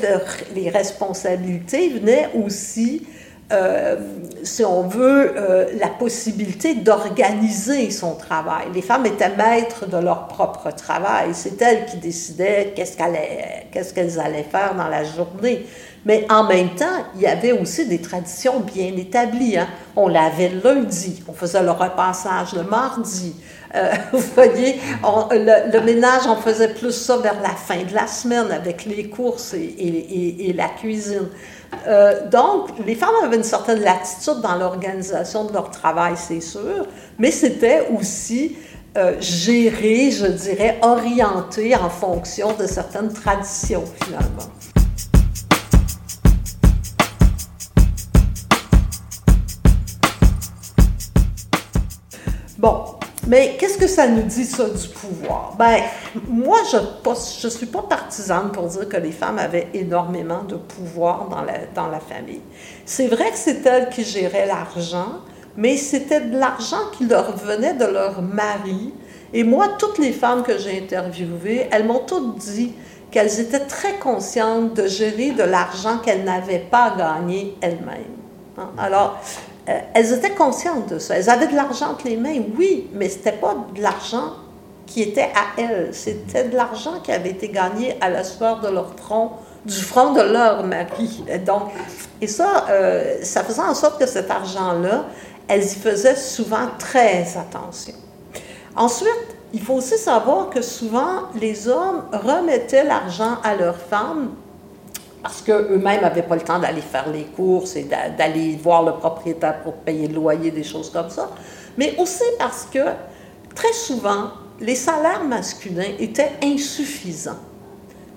les 0.55 0.69
responsabilités 0.69 1.89
venait 1.89 2.29
aussi 2.35 3.07
euh, 3.53 3.97
si 4.43 4.65
on 4.65 4.89
veut, 4.89 5.35
euh, 5.37 5.67
la 5.79 5.87
possibilité 5.87 6.75
d'organiser 6.75 7.91
son 7.91 8.17
travail. 8.17 8.67
Les 8.75 8.83
femmes 8.83 9.07
étaient 9.07 9.37
maîtres 9.37 9.87
de 9.87 9.99
leur 9.99 10.27
propre 10.27 10.73
travail. 10.73 11.29
C'est 11.33 11.61
elles 11.63 11.87
qui 11.87 11.99
décidaient 11.99 12.73
qu'est-ce 12.75 12.97
qu'elles 12.97 14.21
allaient 14.21 14.47
faire 14.51 14.75
dans 14.75 14.89
la 14.89 15.05
journée. 15.05 15.65
Mais 16.05 16.27
en 16.29 16.45
même 16.45 16.71
temps, 16.71 17.05
il 17.15 17.23
y 17.23 17.27
avait 17.27 17.53
aussi 17.53 17.87
des 17.87 18.01
traditions 18.01 18.61
bien 18.61 18.97
établies. 18.97 19.59
Hein. 19.59 19.69
On 19.95 20.09
lavait 20.09 20.49
le 20.49 20.61
lundi, 20.63 21.23
on 21.29 21.33
faisait 21.33 21.63
le 21.63 21.71
repassage 21.71 22.53
le 22.53 22.63
mardi. 22.63 23.37
Euh, 23.77 23.93
vous 24.13 24.23
voyez, 24.35 24.81
le, 25.03 25.81
ménage, 25.81 26.23
on 26.27 26.37
faisait 26.37 26.73
plus 26.75 26.93
ça 26.93 27.19
vers 27.19 27.41
la 27.41 27.51
fin 27.51 27.83
de 27.83 27.95
la 27.95 28.07
semaine 28.07 28.51
avec 28.51 28.85
les 28.85 29.09
courses 29.09 29.55
et 29.55 30.53
la 30.57 30.69
cuisine. 30.69 31.29
Euh, 31.87 32.29
donc, 32.29 32.71
les 32.85 32.95
femmes 32.95 33.15
avaient 33.23 33.37
une 33.37 33.43
certaine 33.43 33.81
latitude 33.81 34.41
dans 34.43 34.57
l'organisation 34.57 35.45
de 35.45 35.53
leur 35.53 35.71
travail, 35.71 36.15
c'est 36.17 36.41
sûr, 36.41 36.87
mais 37.19 37.31
c'était 37.31 37.89
aussi 37.97 38.57
euh, 38.97 39.21
géré, 39.21 40.11
je 40.11 40.27
dirais, 40.27 40.79
orienté 40.83 41.75
en 41.77 41.91
fonction 41.91 42.55
de 42.55 42.67
certaines 42.67 43.13
traditions, 43.13 43.85
finalement. 44.03 44.51
Bon, 52.59 52.96
mais 53.27 53.57
qu'est-ce 53.59 53.79
que 53.79 53.87
ça 53.87 54.07
nous 54.07 54.23
dit, 54.23 54.45
ça, 54.45 54.69
du 54.69 54.89
pouvoir? 54.89 55.55
Ben, 55.59 55.81
moi, 56.29 56.59
je 56.71 57.47
ne 57.47 57.51
suis 57.51 57.67
pas 57.67 57.83
partisane 57.83 58.51
pour 58.53 58.67
dire 58.67 58.89
que 58.89 58.97
les 58.97 59.13
femmes 59.13 59.39
avaient 59.39 59.69
énormément 59.75 60.45
de 60.45 60.57
pouvoir 60.57 61.29
dans 61.29 61.43
la, 61.43 61.67
dans 61.75 61.89
la 61.89 62.01
famille. 62.01 62.43
C'est 62.85 63.09
vrai 63.09 63.31
que 63.31 63.37
c'est 63.37 63.65
elles 63.67 63.89
qui 63.89 64.05
géraient 64.05 64.47
l'argent, 64.47 65.21
mais 65.57 65.77
c'était 65.77 66.21
de 66.21 66.39
l'argent 66.39 66.91
qui 66.97 67.07
leur 67.07 67.37
venait 67.37 67.75
de 67.75 67.87
leur 67.87 68.23
mari. 68.23 68.93
Et 69.33 69.43
moi, 69.43 69.71
toutes 69.79 69.99
les 69.99 70.13
femmes 70.13 70.43
que 70.43 70.59
j'ai 70.59 70.79
interviewées, 70.79 71.67
elles 71.71 71.85
m'ont 71.85 72.05
toutes 72.07 72.37
dit 72.39 72.75
qu'elles 73.11 73.41
étaient 73.41 73.67
très 73.67 73.95
conscientes 73.95 74.75
de 74.75 74.87
gérer 74.87 75.31
de 75.33 75.43
l'argent 75.43 75.99
qu'elles 75.99 76.25
n'avaient 76.25 76.67
pas 76.71 76.95
gagné 76.97 77.57
elles-mêmes. 77.61 78.17
Hein? 78.59 78.71
Alors, 78.79 79.19
euh, 79.69 79.79
elles 79.95 80.13
étaient 80.13 80.35
conscientes 80.35 80.89
de 80.89 80.99
ça. 80.99 81.17
Elles 81.17 81.29
avaient 81.29 81.49
de 81.49 81.57
l'argent 81.57 81.91
entre 81.91 82.07
les 82.07 82.17
mains, 82.17 82.41
oui, 82.57 82.89
mais 82.93 83.09
ce 83.09 83.17
n'était 83.17 83.33
pas 83.33 83.57
de 83.75 83.83
l'argent 83.83 84.35
qui 84.87 85.03
était 85.03 85.31
à 85.35 85.61
elles. 85.61 85.91
C'était 85.93 86.45
de 86.45 86.57
l'argent 86.57 87.01
qui 87.03 87.11
avait 87.11 87.31
été 87.31 87.49
gagné 87.49 87.97
à 88.01 88.09
la 88.09 88.23
sueur 88.23 88.61
de 88.61 88.69
leur 88.69 88.95
front, 88.97 89.33
du 89.65 89.81
front 89.81 90.13
de 90.13 90.21
leur 90.21 90.63
mari. 90.63 91.25
Et 91.29 91.39
donc, 91.39 91.63
et 92.21 92.29
ça, 92.29 92.67
euh, 92.71 93.19
ça 93.23 93.43
faisait 93.43 93.63
en 93.63 93.75
sorte 93.75 93.99
que 93.99 94.07
cet 94.07 94.31
argent-là, 94.31 95.07
elles 95.49 95.65
y 95.65 95.75
faisaient 95.75 96.17
souvent 96.17 96.69
très 96.79 97.27
attention. 97.37 97.95
Ensuite, 98.77 99.37
il 99.53 99.61
faut 99.61 99.75
aussi 99.75 99.99
savoir 99.99 100.51
que 100.51 100.63
souvent, 100.63 101.23
les 101.41 101.67
hommes 101.67 102.05
remettaient 102.13 102.85
l'argent 102.85 103.39
à 103.43 103.57
leurs 103.57 103.79
femmes 103.79 104.31
parce 105.27 105.43
qu'eux-mêmes 105.43 106.03
n'avaient 106.03 106.23
pas 106.23 106.37
le 106.37 106.43
temps 106.43 106.61
d'aller 106.61 106.81
faire 106.81 107.09
les 107.09 107.25
courses 107.25 107.75
et 107.75 107.89
d'aller 108.17 108.57
voir 108.63 108.85
le 108.85 108.93
propriétaire 108.93 109.61
pour 109.61 109.73
payer 109.73 110.07
le 110.07 110.15
loyer, 110.15 110.53
des 110.53 110.63
choses 110.63 110.89
comme 110.89 111.11
ça, 111.11 111.31
mais 111.77 111.97
aussi 111.99 112.23
parce 112.39 112.69
que 112.73 112.79
très 113.53 113.73
souvent, 113.73 114.29
les 114.61 114.77
salaires 114.77 115.25
masculins 115.25 115.95
étaient 115.99 116.31
insuffisants. 116.45 117.41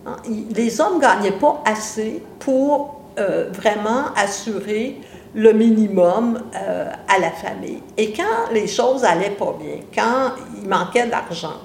Hein, 0.06 0.18
les 0.52 0.80
hommes 0.80 0.98
ne 0.98 1.02
gagnaient 1.02 1.32
pas 1.32 1.64
assez 1.66 2.22
pour 2.38 3.02
euh, 3.18 3.50
vraiment 3.54 4.14
assurer 4.16 5.02
le 5.34 5.52
minimum 5.52 6.40
euh, 6.56 6.92
à 7.08 7.20
la 7.20 7.32
famille. 7.32 7.82
Et 7.98 8.14
quand 8.14 8.54
les 8.54 8.68
choses 8.68 9.04
allaient 9.04 9.32
pas 9.32 9.56
bien, 9.60 9.78
quand 9.96 10.36
il 10.62 10.70
manquait 10.70 11.08
d'argent 11.08 11.58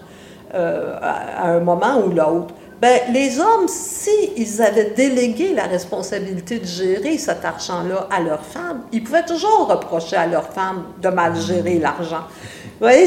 euh, 0.55 0.97
à 1.03 1.49
un 1.49 1.61
moment 1.61 1.99
ou 1.99 2.09
l'autre, 2.09 2.55
ben, 2.85 3.01
les 3.15 3.41
hommes, 3.41 3.67
s'ils 3.67 4.61
avaient 4.61 4.91
délégué 4.91 5.55
la 5.55 5.63
responsabilité 5.63 6.59
de 6.59 6.67
gérer 6.67 7.17
cet 7.17 7.43
argent-là 7.43 8.09
à 8.11 8.21
leurs 8.21 8.45
femmes, 8.45 8.83
ils 8.93 9.03
pouvaient 9.03 9.25
toujours 9.25 9.69
reprocher 9.69 10.17
à 10.17 10.27
leurs 10.27 10.53
femmes 10.53 10.85
de 11.01 11.09
mal 11.09 11.35
gérer 11.35 11.79
l'argent. 11.79 12.25
Vous 12.63 12.81
voyez, 12.81 13.07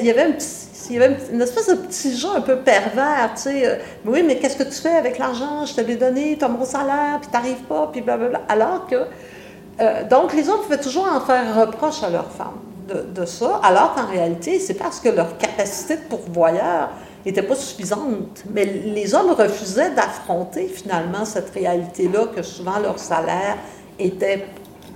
il 0.00 0.04
y 0.04 0.10
avait 0.10 0.22
un 0.22 0.32
petit 0.32 0.66
il 0.90 0.96
y 0.96 1.02
avait 1.02 1.16
une 1.30 1.40
espèce 1.40 1.68
de 1.68 1.74
petit 1.74 2.16
jeu 2.16 2.30
un 2.34 2.40
peu 2.40 2.56
pervers, 2.56 3.30
tu 3.36 3.42
sais. 3.42 3.68
Euh, 3.68 3.76
oui, 4.04 4.24
mais 4.26 4.36
qu'est-ce 4.38 4.56
que 4.56 4.64
tu 4.64 4.80
fais 4.80 4.96
avec 4.96 5.18
l'argent? 5.18 5.64
Je 5.64 5.74
te 5.74 5.80
l'ai 5.80 5.94
donné, 5.94 6.36
tu 6.36 6.44
as 6.44 6.48
mon 6.48 6.64
salaire, 6.64 7.18
puis 7.20 7.30
tu 7.30 7.36
n'arrives 7.36 7.62
pas, 7.68 7.90
puis 7.92 8.00
blablabla. 8.00 8.40
Alors 8.48 8.86
que, 8.88 8.96
euh, 8.96 10.08
donc, 10.08 10.34
les 10.34 10.48
hommes 10.48 10.62
pouvaient 10.62 10.80
toujours 10.80 11.06
en 11.06 11.20
faire 11.20 11.54
reproche 11.60 12.02
à 12.02 12.10
leurs 12.10 12.32
femmes 12.32 12.58
de, 12.88 13.02
de 13.20 13.26
ça, 13.26 13.60
alors 13.62 13.94
qu'en 13.94 14.06
réalité, 14.06 14.58
c'est 14.58 14.74
parce 14.74 14.98
que 14.98 15.10
leur 15.10 15.36
capacité 15.36 15.96
de 15.96 16.02
pourvoyeur 16.02 16.88
n'était 17.26 17.42
pas 17.42 17.54
suffisante. 17.54 18.44
Mais 18.50 18.64
les 18.64 19.14
hommes 19.14 19.30
refusaient 19.30 19.90
d'affronter 19.90 20.68
finalement 20.68 21.24
cette 21.24 21.50
réalité-là, 21.50 22.26
que 22.34 22.42
souvent 22.42 22.78
leur 22.78 22.98
salaire 22.98 23.56
était 23.98 24.46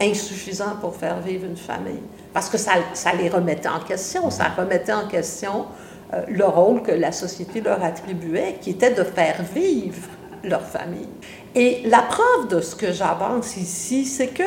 insuffisant 0.01 0.77
pour 0.81 0.97
faire 0.97 1.21
vivre 1.21 1.45
une 1.45 1.57
famille. 1.57 2.03
Parce 2.33 2.49
que 2.49 2.59
ça, 2.59 2.73
ça 2.95 3.13
les 3.13 3.29
remettait 3.29 3.69
en 3.69 3.81
question, 3.81 4.31
ça 4.31 4.45
remettait 4.57 4.93
en 4.93 5.07
question 5.07 5.67
euh, 6.15 6.23
le 6.29 6.45
rôle 6.45 6.83
que 6.83 6.93
la 6.93 7.13
société 7.13 7.61
leur 7.61 7.83
attribuait, 7.83 8.57
qui 8.61 8.71
était 8.71 8.93
de 8.93 9.05
faire 9.05 9.43
vivre 9.55 10.09
leur 10.43 10.63
famille. 10.63 11.09
Et 11.55 11.83
la 11.87 12.03
preuve 12.03 12.49
de 12.49 12.61
ce 12.61 12.75
que 12.75 12.93
j'avance 12.93 13.57
ici, 13.57 14.07
c'est 14.07 14.29
que 14.29 14.43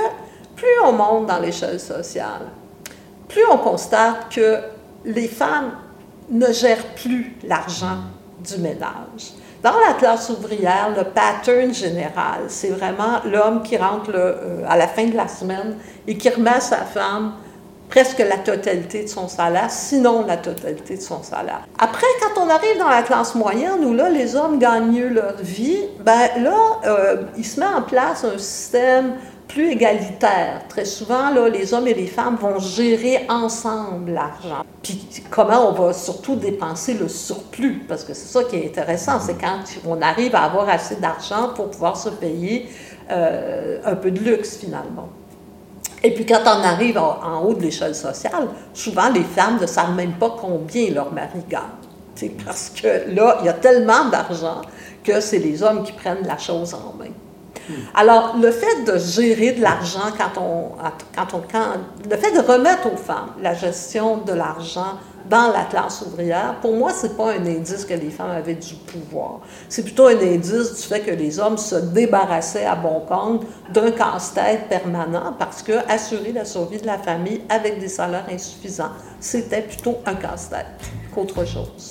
plus 0.56 0.66
on 0.84 0.94
monte 0.94 1.28
dans 1.28 1.40
l'échelle 1.40 1.80
sociale, 1.80 2.48
plus 3.28 3.44
on 3.52 3.58
constate 3.58 4.34
que 4.34 4.60
les 5.06 5.28
femmes 5.28 5.72
ne 6.30 6.52
gèrent 6.52 6.86
plus 6.96 7.36
l'argent 7.44 7.98
du 8.44 8.58
ménage. 8.62 9.34
Dans 9.64 9.80
la 9.80 9.94
classe 9.94 10.30
ouvrière, 10.30 10.94
le 10.96 11.04
pattern 11.06 11.74
général, 11.74 12.42
c'est 12.50 12.70
vraiment 12.70 13.22
l'homme 13.26 13.64
qui 13.64 13.78
rentre 13.78 14.12
euh, 14.14 14.62
à 14.68 14.78
la 14.78 14.88
fin 14.88 15.06
de 15.06 15.16
la 15.16 15.28
semaine 15.28 15.78
et 16.06 16.18
qui 16.18 16.30
remet 16.30 16.52
à 16.52 16.60
sa 16.60 16.78
femme 16.78 17.34
presque 17.90 18.20
la 18.20 18.38
totalité 18.38 19.04
de 19.04 19.10
son 19.10 19.28
salaire, 19.28 19.70
sinon 19.70 20.26
la 20.26 20.38
totalité 20.38 20.98
de 20.98 21.02
son 21.02 21.24
salaire. 21.24 21.68
Après, 21.80 22.08
quand 22.22 22.42
on 22.44 22.50
arrive 22.50 22.78
dans 22.80 22.90
la 22.90 23.04
classe 23.04 23.36
moyenne, 23.36 23.84
où 23.86 23.94
là, 23.94 24.10
les 24.10 24.36
hommes 24.36 24.60
gagnent 24.60 24.92
mieux 24.92 25.10
leur 25.10 25.38
vie, 25.38 25.84
ben 26.04 26.30
là, 26.42 26.58
euh, 26.86 27.24
il 27.38 27.46
se 27.46 27.60
met 27.60 27.66
en 27.66 27.82
place 27.82 28.24
un 28.24 28.38
système 28.38 29.16
plus 29.48 29.72
égalitaire. 29.72 30.64
Très 30.68 30.86
souvent, 30.86 31.30
là, 31.30 31.48
les 31.50 31.74
hommes 31.74 31.88
et 31.88 31.94
les 31.94 32.08
femmes 32.08 32.36
vont 32.36 32.60
gérer 32.60 33.26
ensemble 33.30 34.12
l'argent. 34.12 34.64
Puis 34.82 35.08
comment 35.30 35.70
on 35.70 35.72
va 35.72 35.94
surtout 35.94 36.36
dépenser 36.36 36.96
le 36.96 37.08
surplus, 37.08 37.84
parce 37.88 38.04
que 38.04 38.14
c'est 38.14 38.28
ça 38.28 38.44
qui 38.44 38.58
est 38.58 38.66
intéressant, 38.66 39.20
c'est 39.20 39.40
quand 39.40 39.60
on 39.88 40.02
arrive 40.02 40.36
à 40.36 40.44
avoir 40.44 40.70
assez 40.70 40.96
d'argent 40.96 41.50
pour 41.56 41.70
pouvoir 41.70 41.98
se 41.98 42.10
payer 42.10 42.68
euh, 43.12 43.80
un 43.86 43.96
peu 43.96 44.12
de 44.12 44.20
luxe 44.20 44.58
finalement. 44.58 45.10
Et 46.06 46.12
puis 46.12 46.24
quand 46.24 46.42
on 46.46 46.64
arrive 46.64 47.00
en, 47.00 47.42
haut 47.42 47.56
de 47.56 47.64
l'échelle 47.64 47.96
sociale, 47.96 48.48
souvent 48.76 49.10
les 49.10 49.24
femmes 49.24 49.58
ne 49.60 49.66
savent 49.66 49.96
même 49.96 50.14
pas 50.14 50.36
combien 50.40 50.92
leur 50.92 51.12
mari 51.12 51.40
gagne. 51.50 52.30
Parce 52.46 52.70
que 52.70 53.12
là, 53.12 53.38
il 53.40 53.48
y 53.48 53.50
a 53.50 53.54
tellement 53.54 54.06
d'argent 54.06 54.62
que 55.04 55.20
c'est 55.20 55.40
les 55.40 55.64
hommes 55.64 55.82
qui 55.82 55.94
prennent 55.94 56.28
la 56.28 56.38
chose 56.38 56.76
en 56.76 56.96
main. 56.96 57.10
Hmm. 57.68 57.74
Alors, 57.96 58.36
le 58.40 58.52
fait 58.52 58.84
de 58.86 59.00
gérer 59.00 59.54
de 59.54 59.64
l'argent 59.64 60.12
quand 60.16 60.40
on, 60.40 60.74
quand 61.16 61.34
on, 61.34 61.42
quand, 61.52 61.74
le 62.08 62.18
fait 62.18 62.32
de 62.34 62.40
remettre 62.40 62.86
aux 62.86 62.98
femmes 62.98 63.32
la 63.42 63.56
gestion 63.56 64.18
de 64.18 64.34
l'argent 64.34 65.00
dans 65.30 65.52
la 65.52 65.64
classe 65.64 66.04
ouvrière, 66.06 66.60
pour 66.62 66.76
moi, 66.76 66.92
ce 66.94 67.08
n'est 67.08 67.14
pas 67.14 67.34
un 67.34 67.46
indice 67.46 67.86
que 67.86 67.94
les 67.94 68.12
femmes 68.12 68.32
avaient 68.32 68.56
du 68.56 68.76
pouvoir. 68.76 69.42
C'est 69.70 69.84
plutôt 69.84 70.08
un 70.08 70.20
indice 70.20 70.76
du 70.76 70.82
fait 70.82 71.02
que 71.02 71.12
les 71.12 71.40
hommes 71.40 71.58
se 71.58 71.76
débarrassaient 71.76 72.66
à 72.66 72.76
bon 72.76 73.02
compte 73.02 73.46
d'un 73.74 73.92
casse-tête 73.92 74.70
permanent 74.70 75.34
parce 75.38 75.64
que 75.64 75.74
assurer 75.92 76.32
la 76.32 76.46
survie 76.46 76.78
de 76.78 76.86
la 76.86 76.98
famille 76.98 77.42
avec 77.50 77.80
des 77.80 77.88
salaires 77.88 78.28
insuffisants, 78.32 78.92
c'était 79.20 79.64
plutôt 79.64 79.98
un 80.06 80.16
casse-tête 80.16 80.68
qu'autre 81.14 81.46
chose. 81.46 81.90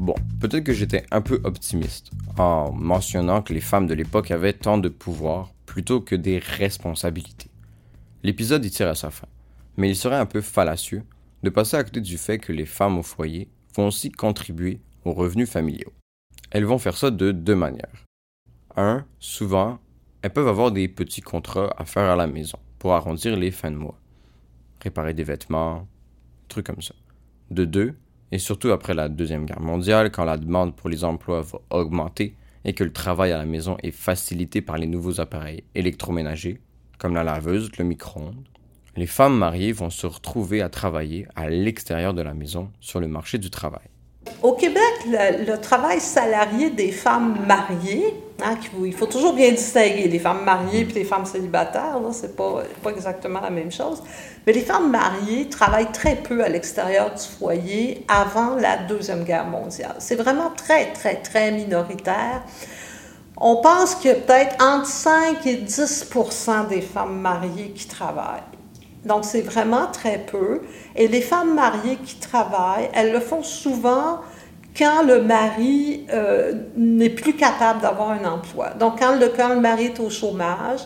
Bon, 0.00 0.14
peut-être 0.40 0.64
que 0.64 0.72
j'étais 0.72 1.04
un 1.12 1.20
peu 1.20 1.40
optimiste 1.44 2.10
en 2.38 2.72
mentionnant 2.72 3.42
que 3.42 3.52
les 3.52 3.60
femmes 3.60 3.86
de 3.86 3.94
l'époque 3.94 4.30
avaient 4.30 4.54
tant 4.54 4.78
de 4.78 4.88
pouvoir 4.88 5.50
plutôt 5.70 6.00
que 6.00 6.16
des 6.16 6.40
responsabilités. 6.40 7.48
L'épisode 8.24 8.64
y 8.64 8.70
tire 8.70 8.88
à 8.88 8.96
sa 8.96 9.12
fin, 9.12 9.28
mais 9.76 9.88
il 9.88 9.94
serait 9.94 10.16
un 10.16 10.26
peu 10.26 10.40
fallacieux 10.40 11.04
de 11.44 11.48
passer 11.48 11.76
à 11.76 11.84
côté 11.84 12.00
du 12.00 12.18
fait 12.18 12.40
que 12.40 12.52
les 12.52 12.66
femmes 12.66 12.98
au 12.98 13.04
foyer 13.04 13.48
vont 13.76 13.86
aussi 13.86 14.10
contribuer 14.10 14.80
aux 15.04 15.12
revenus 15.12 15.48
familiaux. 15.48 15.92
Elles 16.50 16.64
vont 16.64 16.78
faire 16.78 16.96
ça 16.96 17.12
de 17.12 17.30
deux 17.30 17.54
manières. 17.54 18.04
Un, 18.76 19.06
souvent, 19.20 19.78
elles 20.22 20.32
peuvent 20.32 20.48
avoir 20.48 20.72
des 20.72 20.88
petits 20.88 21.20
contrats 21.20 21.72
à 21.78 21.84
faire 21.84 22.10
à 22.10 22.16
la 22.16 22.26
maison 22.26 22.58
pour 22.80 22.94
arrondir 22.94 23.36
les 23.36 23.52
fins 23.52 23.70
de 23.70 23.76
mois. 23.76 24.00
Réparer 24.82 25.14
des 25.14 25.22
vêtements, 25.22 25.86
trucs 26.48 26.66
comme 26.66 26.82
ça. 26.82 26.96
De 27.52 27.64
deux, 27.64 27.94
et 28.32 28.40
surtout 28.40 28.72
après 28.72 28.94
la 28.94 29.08
Deuxième 29.08 29.46
Guerre 29.46 29.60
mondiale, 29.60 30.10
quand 30.10 30.24
la 30.24 30.36
demande 30.36 30.74
pour 30.74 30.90
les 30.90 31.04
emplois 31.04 31.42
va 31.42 31.60
augmenter, 31.70 32.34
et 32.64 32.72
que 32.72 32.84
le 32.84 32.92
travail 32.92 33.32
à 33.32 33.38
la 33.38 33.46
maison 33.46 33.76
est 33.82 33.90
facilité 33.90 34.62
par 34.62 34.78
les 34.78 34.86
nouveaux 34.86 35.20
appareils 35.20 35.64
électroménagers, 35.74 36.60
comme 36.98 37.14
la 37.14 37.24
laveuse, 37.24 37.70
le 37.78 37.84
micro-ondes, 37.84 38.46
les 38.96 39.06
femmes 39.06 39.36
mariées 39.36 39.72
vont 39.72 39.90
se 39.90 40.06
retrouver 40.06 40.62
à 40.62 40.68
travailler 40.68 41.26
à 41.36 41.48
l'extérieur 41.48 42.14
de 42.14 42.22
la 42.22 42.34
maison 42.34 42.70
sur 42.80 43.00
le 43.00 43.08
marché 43.08 43.38
du 43.38 43.50
travail. 43.50 43.89
Au 44.42 44.52
Québec, 44.52 45.06
le, 45.06 45.56
travail 45.56 46.00
salarié 46.00 46.70
des 46.70 46.92
femmes 46.92 47.44
mariées, 47.46 48.14
hein, 48.42 48.56
il 48.82 48.94
faut 48.94 49.06
toujours 49.06 49.34
bien 49.34 49.50
distinguer 49.50 50.08
les 50.08 50.18
femmes 50.18 50.44
mariées 50.44 50.80
et 50.80 50.92
les 50.92 51.04
femmes 51.04 51.26
célibataires, 51.26 51.98
ce 52.12 52.22
n'est 52.22 52.32
pas, 52.32 52.62
pas 52.82 52.90
exactement 52.90 53.40
la 53.40 53.50
même 53.50 53.70
chose, 53.70 54.02
mais 54.46 54.54
les 54.54 54.62
femmes 54.62 54.90
mariées 54.90 55.48
travaillent 55.48 55.92
très 55.92 56.16
peu 56.16 56.42
à 56.42 56.48
l'extérieur 56.48 57.14
du 57.14 57.22
foyer 57.22 58.04
avant 58.08 58.56
la 58.56 58.78
Deuxième 58.78 59.24
Guerre 59.24 59.46
mondiale. 59.46 59.96
C'est 59.98 60.16
vraiment 60.16 60.50
très, 60.56 60.92
très, 60.92 61.16
très 61.16 61.50
minoritaire. 61.50 62.42
On 63.36 63.56
pense 63.56 63.94
qu'il 63.94 64.10
y 64.10 64.14
a 64.14 64.16
peut-être 64.16 64.62
entre 64.62 64.86
5 64.86 65.46
et 65.46 65.56
10% 65.56 66.68
des 66.68 66.82
femmes 66.82 67.20
mariées 67.20 67.70
qui 67.70 67.86
travaillent. 67.88 68.59
Donc, 69.04 69.24
c'est 69.24 69.40
vraiment 69.40 69.86
très 69.92 70.18
peu. 70.18 70.60
Et 70.96 71.08
les 71.08 71.20
femmes 71.20 71.54
mariées 71.54 71.98
qui 72.04 72.16
travaillent, 72.16 72.90
elles 72.92 73.12
le 73.12 73.20
font 73.20 73.42
souvent 73.42 74.20
quand 74.76 75.02
le 75.04 75.22
mari 75.22 76.06
euh, 76.12 76.52
n'est 76.76 77.10
plus 77.10 77.34
capable 77.34 77.80
d'avoir 77.80 78.10
un 78.10 78.24
emploi. 78.24 78.70
Donc, 78.78 78.98
quand 78.98 79.18
le, 79.18 79.28
quand 79.28 79.48
le 79.48 79.60
mari 79.60 79.86
est 79.86 80.00
au 80.00 80.10
chômage, 80.10 80.80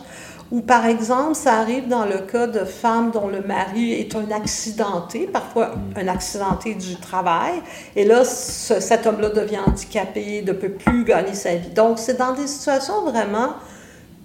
ou 0.51 0.61
par 0.61 0.85
exemple, 0.85 1.35
ça 1.35 1.55
arrive 1.55 1.87
dans 1.87 2.05
le 2.05 2.19
cas 2.19 2.47
de 2.47 2.65
femmes 2.65 3.11
dont 3.11 3.27
le 3.27 3.41
mari 3.41 3.93
est 3.93 4.15
un 4.15 4.29
accidenté, 4.31 5.27
parfois 5.27 5.71
un 5.95 6.07
accidenté 6.07 6.75
du 6.75 6.95
travail, 6.97 7.53
et 7.95 8.05
là, 8.05 8.23
cet 8.23 9.07
homme-là 9.07 9.29
devient 9.29 9.59
handicapé, 9.65 10.43
ne 10.45 10.53
peut 10.53 10.69
plus 10.69 11.03
gagner 11.03 11.33
sa 11.33 11.55
vie. 11.55 11.69
Donc, 11.69 11.97
c'est 11.97 12.17
dans 12.17 12.33
des 12.33 12.47
situations 12.47 13.01
vraiment 13.03 13.55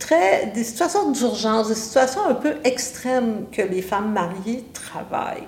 très, 0.01 0.47
des 0.47 0.65
situations 0.65 1.13
d'urgence, 1.13 1.69
des 1.69 1.77
situations 1.77 2.27
un 2.27 2.35
peu 2.35 2.55
extrêmes 2.65 3.47
que 3.53 3.63
les 3.63 3.83
femmes 3.83 4.13
mariées 4.13 4.65
travaillent. 4.73 5.47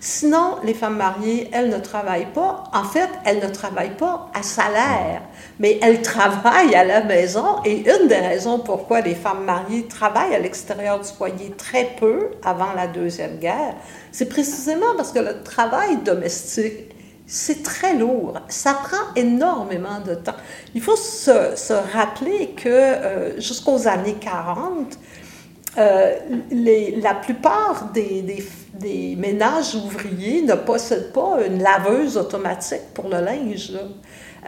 Sinon, 0.00 0.56
les 0.62 0.74
femmes 0.74 0.98
mariées, 0.98 1.48
elles 1.50 1.70
ne 1.70 1.78
travaillent 1.78 2.30
pas. 2.34 2.64
En 2.74 2.84
fait, 2.84 3.08
elles 3.24 3.38
ne 3.38 3.48
travaillent 3.48 3.96
pas 3.96 4.30
à 4.34 4.42
salaire, 4.42 5.22
mais 5.58 5.78
elles 5.80 6.02
travaillent 6.02 6.74
à 6.74 6.84
la 6.84 7.02
maison. 7.02 7.62
Et 7.64 7.88
une 7.90 8.06
des 8.06 8.18
raisons 8.18 8.58
pourquoi 8.58 9.00
les 9.00 9.14
femmes 9.14 9.44
mariées 9.44 9.86
travaillent 9.86 10.34
à 10.34 10.38
l'extérieur 10.38 11.00
du 11.00 11.08
foyer 11.08 11.50
très 11.56 11.96
peu 11.98 12.32
avant 12.44 12.74
la 12.76 12.86
Deuxième 12.86 13.38
Guerre, 13.38 13.76
c'est 14.12 14.28
précisément 14.28 14.94
parce 14.94 15.10
que 15.10 15.20
le 15.20 15.42
travail 15.42 15.96
domestique 16.04 16.93
c'est 17.26 17.62
très 17.62 17.94
lourd. 17.94 18.34
Ça 18.48 18.74
prend 18.74 19.14
énormément 19.16 20.00
de 20.06 20.14
temps. 20.14 20.36
Il 20.74 20.82
faut 20.82 20.96
se, 20.96 21.72
rappeler 21.92 22.50
que 22.50 22.68
euh, 22.68 23.40
jusqu'aux 23.40 23.88
années 23.88 24.16
40, 24.20 24.98
euh, 25.76 26.14
la 26.52 27.14
plupart 27.14 27.90
des, 27.92 29.16
ménages 29.16 29.74
ouvriers 29.74 30.42
ne 30.42 30.54
possèdent 30.54 31.12
pas 31.12 31.38
une 31.46 31.62
laveuse 31.62 32.16
automatique 32.16 32.92
pour 32.92 33.08
le 33.08 33.20
linge. 33.20 33.72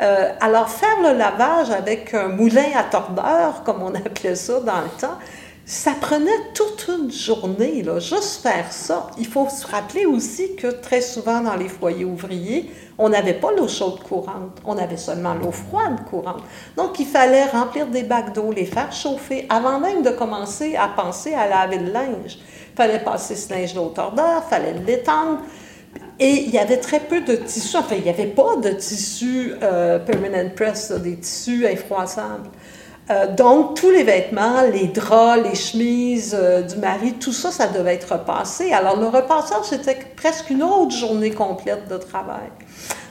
Euh, 0.01 0.33
alors, 0.41 0.69
faire 0.69 1.01
le 1.03 1.17
lavage 1.17 1.71
avec 1.71 2.13
un 2.13 2.29
moulin 2.29 2.71
à 2.77 2.85
tordeur, 2.85 3.63
comme 3.65 3.83
on 3.83 3.95
appelait 3.95 4.35
ça 4.35 4.61
dans 4.61 4.83
le 4.83 5.01
temps, 5.01 5.19
ça 5.69 5.95
prenait 6.01 6.53
toute 6.55 6.87
une 6.89 7.11
journée, 7.11 7.83
là, 7.83 7.99
juste 7.99 8.41
faire 8.41 8.73
ça. 8.73 9.09
Il 9.19 9.27
faut 9.27 9.49
se 9.49 9.67
rappeler 9.67 10.07
aussi 10.07 10.55
que 10.55 10.69
très 10.69 11.01
souvent 11.01 11.41
dans 11.41 11.57
les 11.57 11.67
foyers 11.69 12.05
ouvriers, 12.05 12.71
on 12.99 13.09
n'avait 13.09 13.35
pas 13.35 13.51
l'eau 13.51 13.67
chaude 13.67 13.99
courante, 14.05 14.61
on 14.65 14.79
avait 14.79 14.97
seulement 14.97 15.35
l'eau 15.35 15.51
froide 15.51 16.05
courante. 16.09 16.45
Donc, 16.77 17.01
il 17.01 17.07
fallait 17.07 17.47
remplir 17.47 17.89
des 17.89 18.05
bacs 18.05 18.33
d'eau, 18.33 18.53
les 18.53 18.65
faire 18.65 18.93
chauffer 18.93 19.45
avant 19.49 19.81
même 19.81 20.03
de 20.05 20.11
commencer 20.11 20.77
à 20.77 20.87
penser 20.87 21.35
à 21.35 21.49
laver 21.49 21.79
le 21.79 21.91
linge. 21.91 22.39
Il 22.39 22.77
fallait 22.77 23.01
passer 23.01 23.35
ce 23.35 23.53
linge 23.53 23.75
de 23.75 23.81
haute 23.81 23.99
il 23.99 24.49
fallait 24.49 24.75
l'étendre. 24.87 25.41
Et 26.21 26.45
il 26.45 26.51
y 26.51 26.59
avait 26.59 26.79
très 26.79 27.01
peu 27.01 27.23
de 27.23 27.35
tissus, 27.35 27.77
enfin, 27.77 27.97
il 27.97 28.05
n'y 28.05 28.09
avait 28.09 28.27
pas 28.27 28.55
de 28.57 28.71
tissus 28.71 29.53
euh, 29.63 29.99
permanent 29.99 30.49
press, 30.55 30.93
des 30.93 31.17
tissus 31.17 31.67
infroissables. 31.67 32.49
Euh, 33.09 33.33
donc, 33.33 33.75
tous 33.75 33.91
les 33.91 34.03
vêtements, 34.03 34.63
les 34.63 34.89
draps, 34.89 35.45
les 35.45 35.55
chemises 35.55 36.37
euh, 36.37 36.63
du 36.63 36.77
mari, 36.77 37.13
tout 37.13 37.33
ça, 37.33 37.53
ça 37.53 37.69
devait 37.69 37.95
être 37.95 38.13
repassé. 38.13 38.73
Alors, 38.73 38.97
le 38.97 39.07
repassage, 39.07 39.65
c'était 39.65 39.99
presque 40.17 40.51
une 40.51 40.63
autre 40.65 40.91
journée 40.91 41.31
complète 41.31 41.87
de 41.89 41.99
travail. 41.99 42.49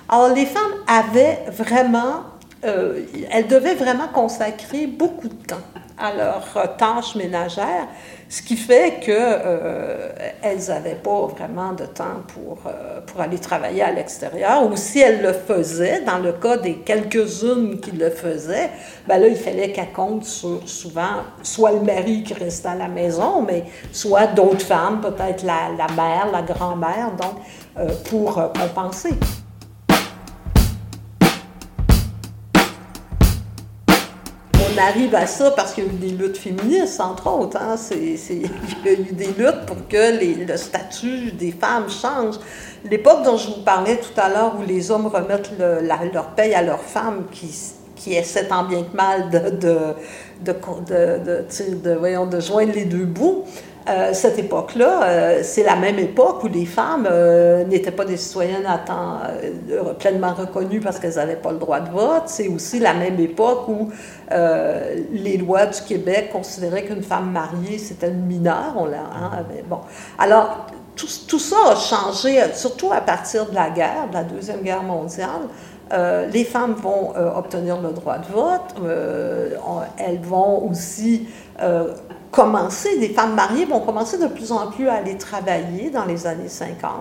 Alors, 0.10 0.36
les 0.36 0.46
femmes 0.46 0.74
avaient 0.86 1.44
vraiment, 1.50 2.24
elles 2.66 3.48
devaient 3.48 3.76
vraiment 3.76 4.08
consacrer 4.08 4.88
beaucoup 4.88 5.28
de 5.28 5.46
temps 5.46 5.62
à 5.98 6.14
leurs 6.14 6.78
tâches 6.78 7.16
ménagères. 7.16 7.88
Ce 8.28 8.42
qui 8.42 8.58
fait 8.58 9.00
qu'elles 9.02 9.16
euh, 9.46 10.58
n'avaient 10.68 10.96
pas 10.96 11.28
vraiment 11.28 11.74
de 11.74 11.86
temps 11.86 12.24
pour, 12.34 12.58
euh, 12.66 13.00
pour 13.02 13.22
aller 13.22 13.38
travailler 13.38 13.84
à 13.84 13.92
l'extérieur. 13.92 14.66
Ou 14.66 14.76
si 14.76 15.00
elles 15.00 15.22
le 15.22 15.32
faisaient, 15.32 16.02
dans 16.02 16.18
le 16.18 16.34
cas 16.34 16.58
des 16.58 16.78
quelques-unes 16.78 17.80
qui 17.80 17.92
le 17.92 18.10
faisaient, 18.10 18.72
ben 19.08 19.20
là, 19.20 19.28
il 19.28 19.36
fallait 19.36 19.72
qu'elles 19.72 19.94
comptent 19.94 20.26
sur 20.26 20.68
souvent 20.68 21.24
soit 21.44 21.74
le 21.74 21.82
mari 21.82 22.24
qui 22.24 22.34
restait 22.34 22.70
à 22.70 22.76
la 22.76 22.88
maison, 22.88 23.44
mais 23.44 23.66
soit 23.92 24.28
d'autres 24.28 24.66
femmes, 24.66 25.02
peut-être 25.02 25.44
la, 25.44 25.70
la, 25.78 25.88
mère, 25.94 26.30
la 26.32 26.42
grand-mère, 26.42 27.12
donc, 27.12 27.36
euh, 27.78 27.88
pour 28.10 28.52
compenser. 28.54 29.14
On 34.76 34.78
arrive 34.78 35.16
à 35.16 35.26
ça 35.26 35.52
parce 35.52 35.74
qu'il 35.74 35.86
y 35.86 35.88
a 35.88 35.90
eu 35.90 35.96
des 35.96 36.10
luttes 36.10 36.38
féministes, 36.38 37.00
entre 37.00 37.28
autres. 37.28 37.58
Hein. 37.58 37.76
il 37.92 38.16
y 38.16 38.90
a 38.90 38.94
eu 38.94 39.14
des 39.14 39.28
luttes 39.28 39.66
pour 39.66 39.88
que 39.88 40.46
le 40.48 40.58
statut 40.58 41.32
des 41.32 41.52
femmes 41.52 41.90
change. 41.90 42.36
L'époque 42.90 43.24
dont 43.24 43.38
je 43.38 43.48
vous 43.48 43.62
parlais 43.62 43.98
tout 43.98 44.20
à 44.20 44.30
l'heure, 44.30 44.56
où 44.60 44.66
les 44.66 44.92
hommes 44.92 45.08
remettent 45.08 45.52
leur 45.60 46.28
paye 46.32 46.54
à 46.54 46.62
leurs 46.62 46.82
femmes 46.82 47.26
qui, 47.32 47.50
qui 47.96 48.14
essaient 48.14 48.48
tant 48.48 48.64
bien 48.64 48.84
que 48.84 48.96
mal 48.96 49.30
de, 49.30 49.50
de, 49.50 50.54
de, 51.84 51.94
voyons, 51.94 52.26
de 52.26 52.40
joindre 52.40 52.74
les 52.74 52.86
deux 52.86 53.06
bouts, 53.06 53.46
euh, 53.88 54.14
cette 54.14 54.40
époque-là, 54.40 55.04
euh, 55.04 55.40
c'est 55.44 55.62
la 55.62 55.76
même 55.76 56.00
époque 56.00 56.44
où 56.44 56.48
les 56.48 56.66
femmes 56.66 57.08
euh, 57.10 57.64
n'étaient 57.66 57.92
pas 57.92 58.06
des 58.06 58.18
citoyennes 58.18 58.66
à 58.66 58.80
temps 58.80 59.20
pleinement 60.00 60.34
reconnues 60.34 60.80
parce 60.80 60.98
qu'elles 60.98 61.16
n'avaient 61.16 61.36
pas 61.36 61.52
le 61.52 61.60
droit 61.60 61.80
de 61.80 61.92
vote. 61.92 62.24
C'est 62.26 62.48
aussi 62.48 62.80
la 62.80 62.96
même 62.96 63.20
époque 63.20 63.68
où 63.68 63.90
les 64.32 65.38
lois 65.38 65.68
du 65.68 65.82
Québec 65.82 66.30
considéraient 66.32 66.84
qu'une 66.84 67.04
femme 67.04 67.32
mariée, 67.32 67.78
c'était 67.78 68.10
une 68.10 68.26
mineure. 68.26 68.76
Hein, 68.78 69.44
bon. 69.70 69.80
Alors, 70.18 70.68
tout, 70.96 71.40
ça 71.40 71.56
a 71.72 71.76
changé, 71.76 72.40
surtout 72.54 72.92
à 72.92 73.02
partir 73.02 73.48
de 73.48 73.54
la 73.54 73.70
guerre, 73.70 74.08
de 74.10 74.16
la 74.16 74.24
Deuxième 74.24 74.62
Guerre 74.62 74.84
mondiale. 74.84 75.48
les 76.32 76.44
femmes 76.44 76.74
vont 76.74 77.14
obtenir 77.36 77.80
le 77.82 77.90
droit 77.90 78.18
de 78.18 78.34
vote. 78.34 78.76
elles 79.98 80.22
vont 80.22 80.68
aussi 80.70 81.28
commencer, 82.36 83.00
des 83.00 83.10
femmes 83.10 83.34
mariées 83.34 83.66
vont 83.66 83.80
commencer 83.80 84.18
de 84.18 84.28
plus 84.28 84.52
en 84.52 84.68
plus 84.68 84.90
à 84.90 84.96
aller 84.96 85.18
travailler 85.18 85.90
dans 85.90 86.06
les 86.06 86.28
années 86.28 86.50
50. 86.50 86.92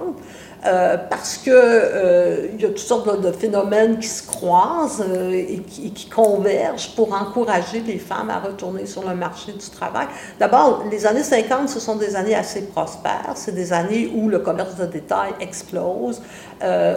Euh, 0.67 0.97
parce 1.11 1.37
qu'il 1.37 1.53
euh, 1.55 2.47
y 2.59 2.65
a 2.65 2.69
toutes 2.69 2.79
sortes 2.79 3.21
de, 3.21 3.33
phénomènes 3.33 3.99
qui 3.99 4.09
se 4.09 4.27
croisent 4.27 5.05
euh, 5.07 5.31
et, 5.31 5.59
qui, 5.59 6.09
convergent 6.09 6.95
pour 6.97 7.13
encourager 7.13 7.81
les 7.81 7.99
femmes 7.99 8.31
à 8.31 8.39
retourner 8.39 8.87
sur 8.87 9.07
le 9.07 9.15
marché 9.15 9.53
du 9.53 9.69
travail. 9.69 10.07
D'abord, 10.39 10.85
les 10.91 11.05
années 11.05 11.23
50, 11.23 11.69
ce 11.69 11.81
sont 11.81 11.97
des 11.97 12.17
années 12.17 12.35
assez 12.35 12.63
prospères. 12.63 13.33
C'est 13.35 13.55
des 13.55 13.75
années 13.75 14.11
où 14.15 14.31
le 14.31 14.39
commerce 14.39 14.77
de 14.77 14.87
détail 14.87 15.33
explose, 15.39 16.23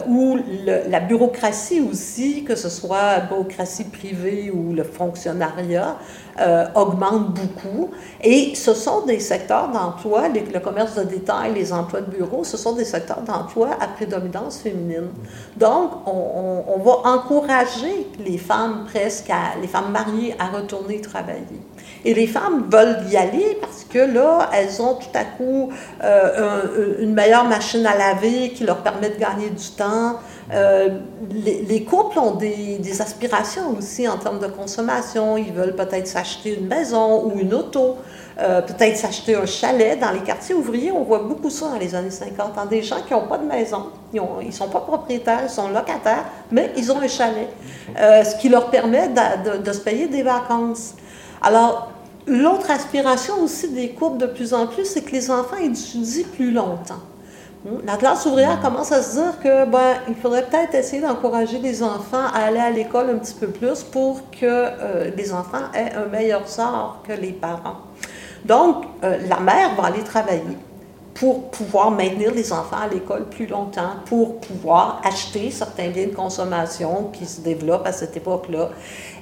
où 0.08 0.38
la 0.65 1.00
bureaucratie 1.00 1.82
aussi, 1.82 2.43
que 2.43 2.56
ce 2.56 2.70
soit 2.70 3.17
la 3.17 3.20
bureaucratie 3.22 3.86
privée 3.86 4.52
ou 4.52 4.74
le 4.74 4.84
fonctionnariat, 4.84 5.98
augmente 6.76 7.34
beaucoup. 7.34 7.89
Et 8.22 8.56
ce 8.56 8.74
sont 8.74 9.06
des 9.06 9.20
secteurs 9.20 9.70
d'emploi, 9.70 10.24
le 10.30 10.60
commerce 10.60 10.96
de 10.96 11.04
détail, 11.04 11.54
les 11.54 11.74
emplois 11.74 12.02
de 12.02 12.12
bureau, 12.12 12.43
ce 12.43 12.58
sont 12.58 12.74
des 12.74 12.86
secteurs 12.86 13.22
d'emploi 13.22 13.70
à 13.80 13.88
prédominance 13.88 14.60
féminine. 14.60 15.10
Donc, 15.58 15.91
on, 16.06 16.80
va 16.80 17.10
encourager 17.10 18.08
les 18.24 18.38
femmes 18.38 18.86
presque, 18.86 19.30
à, 19.30 19.60
les 19.62 19.67
femmes 19.67 19.91
mariées 19.91 20.36
à 20.39 20.48
retourner 20.56 21.02
travailler. 21.02 21.62
Et 22.06 22.13
les 22.13 22.28
femmes 22.28 22.65
veulent 22.72 23.04
y 23.10 23.17
aller 23.17 23.58
parce 23.60 23.84
que 23.84 24.00
là, 24.00 24.50
elles 24.54 24.82
ont 24.82 24.96
tout 24.96 25.15
à 25.15 25.24
coup 25.24 25.70
euh, 26.04 27.00
une 27.00 27.13
meilleure 27.13 27.46
machine 27.46 27.86
à 27.86 27.98
laver 27.98 28.50
qui 28.50 28.63
leur 28.63 28.78
permet 28.78 29.10
de 29.10 29.20
gagner 29.20 29.50
temps. 29.58 30.17
Euh, 30.54 31.00
les, 31.32 31.63
les, 31.63 31.84
couples 31.84 32.20
ont 32.20 32.36
des, 32.36 32.78
des, 32.78 33.02
aspirations 33.02 33.76
aussi 33.78 34.08
en 34.08 34.17
termes 34.17 34.39
de 34.39 34.48
consommation. 34.48 35.38
Ils 35.38 35.52
veulent 35.52 35.76
peut-être 35.76 36.08
s'acheter 36.08 36.58
une 36.58 36.67
maison 36.67 37.26
ou 37.26 37.39
une 37.39 37.54
auto. 37.54 37.98
Euh, 38.39 38.62
peut-être 38.62 38.98
s'acheter 38.98 39.36
un 39.36 39.48
chalet. 39.48 40.00
Dans 40.00 40.12
les 40.12 40.20
quartiers 40.20 40.54
ouvriers, 40.54 40.91
on 40.91 41.04
voit 41.04 41.24
beaucoup 41.24 41.50
ça 41.50 41.70
dans 41.70 41.80
les 41.80 41.96
années 41.96 42.12
50. 42.12 42.56
Hein, 42.56 42.65
des 42.67 42.84
gens 42.84 42.98
qui 43.08 43.13
n'ont 43.13 43.28
pas 43.28 43.39
de 43.39 43.46
maison, 43.46 43.88
ils 44.13 44.22
ne 44.22 44.52
sont 44.52 44.70
pas 44.70 44.82
propriétaires, 44.82 45.39
ils 45.43 45.50
sont 45.50 45.70
locataires, 45.70 46.26
mais 46.52 46.72
ils 46.78 46.91
ont 46.91 47.00
un 47.00 47.08
chalet, 47.08 47.50
euh, 48.00 48.24
ce 48.24 48.36
qui 48.36 48.50
leur 48.50 48.70
permet 48.70 49.10
de, 49.10 49.58
de, 49.58 49.72
se 49.74 49.80
payer 49.80 50.08
des 50.08 50.22
vacances. 50.22 50.93
Alors, 51.41 51.91
l'autre 52.28 52.70
aspiration 52.70 53.41
aussi 53.41 53.70
des 53.70 53.89
couples 53.89 54.17
de 54.17 54.28
plus 54.28 54.54
en 54.54 54.67
plus, 54.67 54.86
c'est 54.86 55.02
que 55.02 55.13
les 55.13 55.32
enfants 55.32 55.58
étudient 55.58 56.28
plus 56.36 56.52
longtemps. 56.52 57.02
Hmm? 57.68 57.86
La 57.86 57.98
classe 57.98 58.26
ouvrière 58.26 58.60
commence 58.62 58.92
à 58.92 59.02
se 59.02 59.16
dire 59.16 59.40
que 59.44 59.66
ben, 59.66 59.96
il 60.08 60.16
faudrait 60.16 60.46
peut-être 60.46 60.74
essayer 60.76 61.02
d'encourager 61.02 61.60
les 61.60 61.84
enfants 61.84 62.28
à 62.34 62.46
aller 62.46 62.60
à 62.60 62.70
l'école 62.70 63.10
un 63.10 63.18
petit 63.18 63.34
peu 63.34 63.48
plus 63.48 63.84
pour 63.84 64.30
que 64.32 64.46
euh, 64.46 65.12
les 65.16 65.34
enfants 65.34 65.72
aient 65.74 65.94
un 65.94 66.06
meilleur 66.06 66.48
sort 66.48 67.02
que 67.06 67.14
les 67.14 67.34
parents. 67.34 67.78
Donc, 68.46 68.86
euh, 69.04 69.18
la 69.28 69.40
mère 69.40 69.76
va 69.76 69.88
aller 69.88 70.04
travailler 70.04 70.58
pour 71.14 71.50
pouvoir 71.50 71.90
maintenir 71.90 72.32
les 72.32 72.54
enfants 72.54 72.78
à 72.78 72.88
l'école 72.88 73.26
plus 73.26 73.48
longtemps, 73.48 73.96
pour 74.06 74.40
pouvoir 74.40 75.02
acheter 75.04 75.50
certains 75.50 75.90
biens 75.90 76.06
de 76.08 76.16
consommation 76.16 77.10
qui 77.12 77.26
se 77.26 77.42
développent 77.42 77.88
à 77.88 77.92
cette 77.92 78.16
époque-là. 78.16 78.70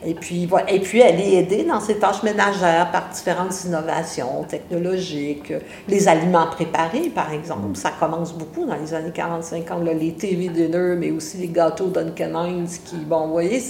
Et 0.05 0.13
puis, 0.13 0.47
et 0.67 0.79
puis, 0.79 0.99
elle 0.99 1.19
est 1.19 1.33
aidée 1.33 1.63
dans 1.63 1.79
ses 1.79 1.95
tâches 1.95 2.21
ménagères 2.21 2.91
par 2.91 3.09
différentes 3.09 3.63
innovations 3.63 4.43
technologiques. 4.43 5.51
Les 5.87 6.07
aliments 6.07 6.47
préparés, 6.47 7.09
par 7.09 7.33
exemple, 7.33 7.75
ça 7.75 7.91
commence 7.99 8.33
beaucoup 8.33 8.65
dans 8.65 8.75
les 8.75 8.93
années 8.93 9.09
40-50, 9.09 9.97
les 9.97 10.13
TV 10.13 10.49
dinner, 10.49 10.95
mais 10.97 11.11
aussi 11.11 11.37
les 11.37 11.47
gâteaux 11.47 11.87
Duncan 11.87 12.65
qui, 12.85 12.97
bon, 12.97 13.25
vous 13.25 13.31
voyez, 13.31 13.61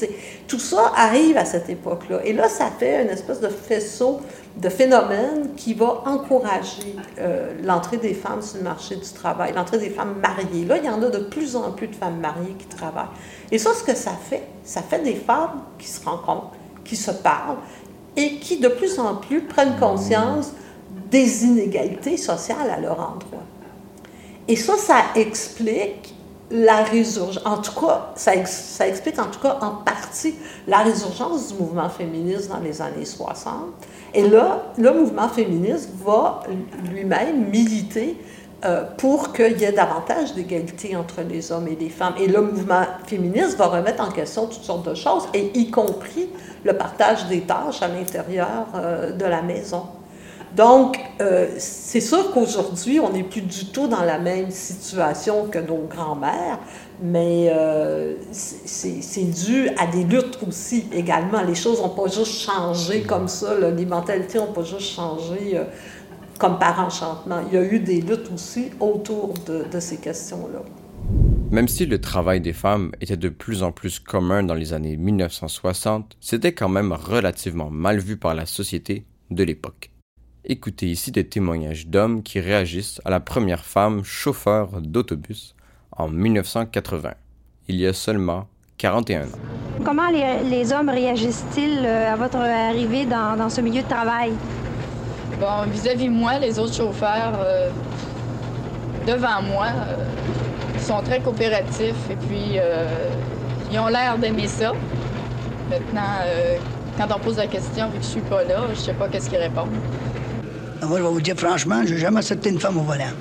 tout 0.47 0.59
ça 0.59 0.91
arrive 0.95 1.37
à 1.37 1.45
cette 1.45 1.69
époque-là. 1.69 2.19
Et 2.25 2.33
là, 2.33 2.49
ça 2.49 2.69
fait 2.77 3.03
une 3.03 3.09
espèce 3.09 3.39
de 3.39 3.47
faisceau 3.47 4.19
de 4.57 4.69
phénomène 4.69 5.49
qui 5.57 5.73
va 5.73 6.03
encourager 6.05 6.95
euh, 7.19 7.53
l'entrée 7.63 7.97
des 7.97 8.13
femmes 8.13 8.41
sur 8.41 8.57
le 8.57 8.63
marché 8.63 8.95
du 8.95 9.09
travail, 9.09 9.53
l'entrée 9.53 9.79
des 9.79 9.89
femmes 9.89 10.15
mariées. 10.21 10.65
Là, 10.65 10.77
il 10.77 10.85
y 10.85 10.89
en 10.89 11.01
a 11.03 11.09
de 11.09 11.19
plus 11.19 11.55
en 11.55 11.71
plus 11.71 11.87
de 11.87 11.95
femmes 11.95 12.19
mariées 12.19 12.55
qui 12.57 12.65
travaillent. 12.67 13.05
Et 13.51 13.57
ça, 13.57 13.73
ce 13.73 13.83
que 13.83 13.95
ça 13.95 14.11
fait, 14.11 14.43
ça 14.63 14.81
fait 14.81 15.03
des 15.03 15.15
femmes 15.15 15.61
qui 15.77 15.87
se 15.87 16.03
rencontrent, 16.03 16.53
qui 16.85 16.95
se 16.95 17.11
parlent 17.11 17.57
et 18.15 18.37
qui 18.37 18.59
de 18.59 18.69
plus 18.69 18.97
en 18.97 19.15
plus 19.15 19.41
prennent 19.41 19.77
conscience 19.77 20.51
des 21.11 21.43
inégalités 21.43 22.15
sociales 22.15 22.69
à 22.69 22.79
leur 22.79 22.99
endroit. 22.99 23.43
Et 24.47 24.55
ça, 24.55 24.77
ça 24.77 24.97
explique 25.15 26.14
la 26.51 26.83
résurgence, 26.83 27.43
en 27.45 27.57
tout 27.57 27.79
cas, 27.79 28.11
ça, 28.15 28.35
explique 28.35 29.19
en 29.19 29.25
tout 29.25 29.39
cas 29.39 29.57
en 29.61 29.71
partie 29.83 30.35
la 30.67 30.79
résurgence 30.79 31.53
du 31.53 31.59
mouvement 31.59 31.89
féministe 31.89 32.49
dans 32.49 32.59
les 32.59 32.81
années 32.81 33.05
60 33.05 33.53
et 34.15 34.29
là, 34.29 34.63
le 34.77 34.93
mouvement 34.93 35.27
féministe 35.27 35.89
va 36.05 36.43
lui-même 36.89 37.49
militer 37.49 38.17
euh, 38.63 38.85
pour 38.97 39.33
qu'il 39.33 39.59
y 39.59 39.65
ait 39.65 39.73
davantage 39.73 40.33
d'égalité 40.33 40.95
entre 40.95 41.21
les 41.21 41.51
hommes 41.51 41.67
et 41.67 41.75
les 41.75 41.89
femmes. 41.89 42.13
Et 42.17 42.27
le 42.27 42.41
mouvement 42.41 42.85
féministe 43.05 43.57
va 43.57 43.67
remettre 43.67 44.01
en 44.01 44.11
question 44.11 44.47
toutes 44.47 44.63
sortes 44.63 44.87
de 44.87 44.95
choses, 44.95 45.27
y 45.33 45.69
compris 45.69 46.29
le 46.63 46.77
partage 46.77 47.27
des 47.27 47.41
tâches 47.41 47.81
à 47.81 47.89
l'intérieur 47.89 48.67
euh, 48.73 49.11
de 49.11 49.25
la 49.25 49.41
maison. 49.41 49.83
Donc, 50.55 50.97
euh, 51.19 51.47
c'est 51.57 51.99
sûr 51.99 52.31
qu'aujourd'hui, 52.31 52.99
on 53.01 53.11
n'est 53.11 53.23
plus 53.23 53.41
du 53.41 53.65
tout 53.65 53.87
dans 53.87 54.03
la 54.03 54.19
même 54.19 54.51
situation 54.51 55.47
que 55.47 55.59
nos 55.59 55.85
grands-mères, 55.89 56.59
mais 57.03 57.49
euh, 57.49 58.13
c'est 58.31 59.45
dû 59.45 59.67
à 59.77 59.87
des 59.87 60.05
luttes 60.05 60.39
aussi 60.47 60.85
également. 60.93 61.41
Les 61.41 61.55
choses 61.55 61.81
n'ont 61.81 61.89
pas 61.89 62.07
juste 62.07 62.39
changé 62.45 63.01
comme 63.01 63.27
ça, 63.27 63.53
les 63.69 63.85
mentalités 63.85 64.37
n'ont 64.37 64.53
pas 64.53 64.63
juste 64.63 64.93
changé 64.95 65.57
euh, 65.57 65.65
comme 66.39 66.57
par 66.57 66.79
enchantement. 66.79 67.41
Il 67.51 67.55
y 67.55 67.57
a 67.57 67.63
eu 67.63 67.79
des 67.79 67.99
luttes 67.99 68.31
aussi 68.33 68.69
autour 68.79 69.33
de, 69.45 69.65
de 69.69 69.79
ces 69.81 69.97
questions-là. 69.97 70.61
Même 71.51 71.67
si 71.67 71.85
le 71.85 71.99
travail 71.99 72.39
des 72.39 72.53
femmes 72.53 72.91
était 73.01 73.17
de 73.17 73.29
plus 73.29 73.61
en 73.61 73.73
plus 73.73 73.99
commun 73.99 74.41
dans 74.41 74.55
les 74.55 74.71
années 74.71 74.95
1960, 74.95 76.15
c'était 76.21 76.53
quand 76.53 76.69
même 76.69 76.93
relativement 76.93 77.69
mal 77.69 77.99
vu 77.99 78.15
par 78.15 78.35
la 78.35 78.45
société 78.45 79.05
de 79.31 79.43
l'époque. 79.43 79.91
Écoutez 80.47 80.85
ici 80.85 81.11
des 81.11 81.27
témoignages 81.27 81.87
d'hommes 81.87 82.21
qui 82.21 82.39
réagissent 82.39 83.01
à 83.03 83.09
la 83.09 83.19
première 83.19 83.65
femme 83.65 84.03
chauffeur 84.03 84.79
d'autobus 84.79 85.55
en 85.91 86.07
1980, 86.07 87.13
il 87.67 87.77
y 87.77 87.87
a 87.87 87.93
seulement 87.93 88.45
41 88.77 89.23
ans. 89.23 89.25
Comment 89.83 90.09
les, 90.11 90.71
hommes 90.71 90.89
réagissent-ils 90.89 91.79
euh, 91.83 92.13
à 92.13 92.15
votre 92.15 92.37
arrivée 92.37 93.07
dans, 93.07 93.49
ce 93.49 93.59
milieu 93.61 93.81
de 93.81 93.87
travail? 93.87 94.33
Bon, 95.39 95.63
vis-à-vis 95.67 96.09
de 96.09 96.13
moi, 96.13 96.37
les 96.37 96.59
autres 96.59 96.75
chauffeurs 96.75 97.39
euh, 97.39 97.71
devant 99.07 99.41
moi 99.41 99.65
euh, 99.65 100.79
sont 100.79 101.01
très 101.01 101.21
coopératifs 101.21 102.07
et 102.11 102.15
puis 102.27 102.59
ils 103.71 103.79
ont 103.79 103.87
l'air 103.87 104.19
d'aimer 104.19 104.47
ça. 104.47 104.73
Maintenant, 105.71 106.21
quand 106.99 107.07
on 107.15 107.19
pose 107.19 107.37
la 107.37 107.47
question, 107.47 107.89
vu 107.89 107.97
que 107.97 108.03
je 108.03 108.09
suis 108.09 108.21
pas 108.21 108.43
là, 108.43 108.61
je 108.69 108.75
sais 108.75 108.93
pas 108.93 109.07
qu'est-ce 109.09 109.27
qu'ils 109.27 109.39
répondent. 109.39 109.71
Moi, 110.83 110.97
je 110.99 111.03
vais 111.03 111.09
vous 111.09 111.21
dire 111.21 111.35
franchement, 111.35 111.81
j'ai 111.85 111.97
jamais 111.97 112.17
accepté 112.17 112.49
une 112.49 112.59
femme 112.59 112.77
au 112.77 112.81
volant. 112.83 113.11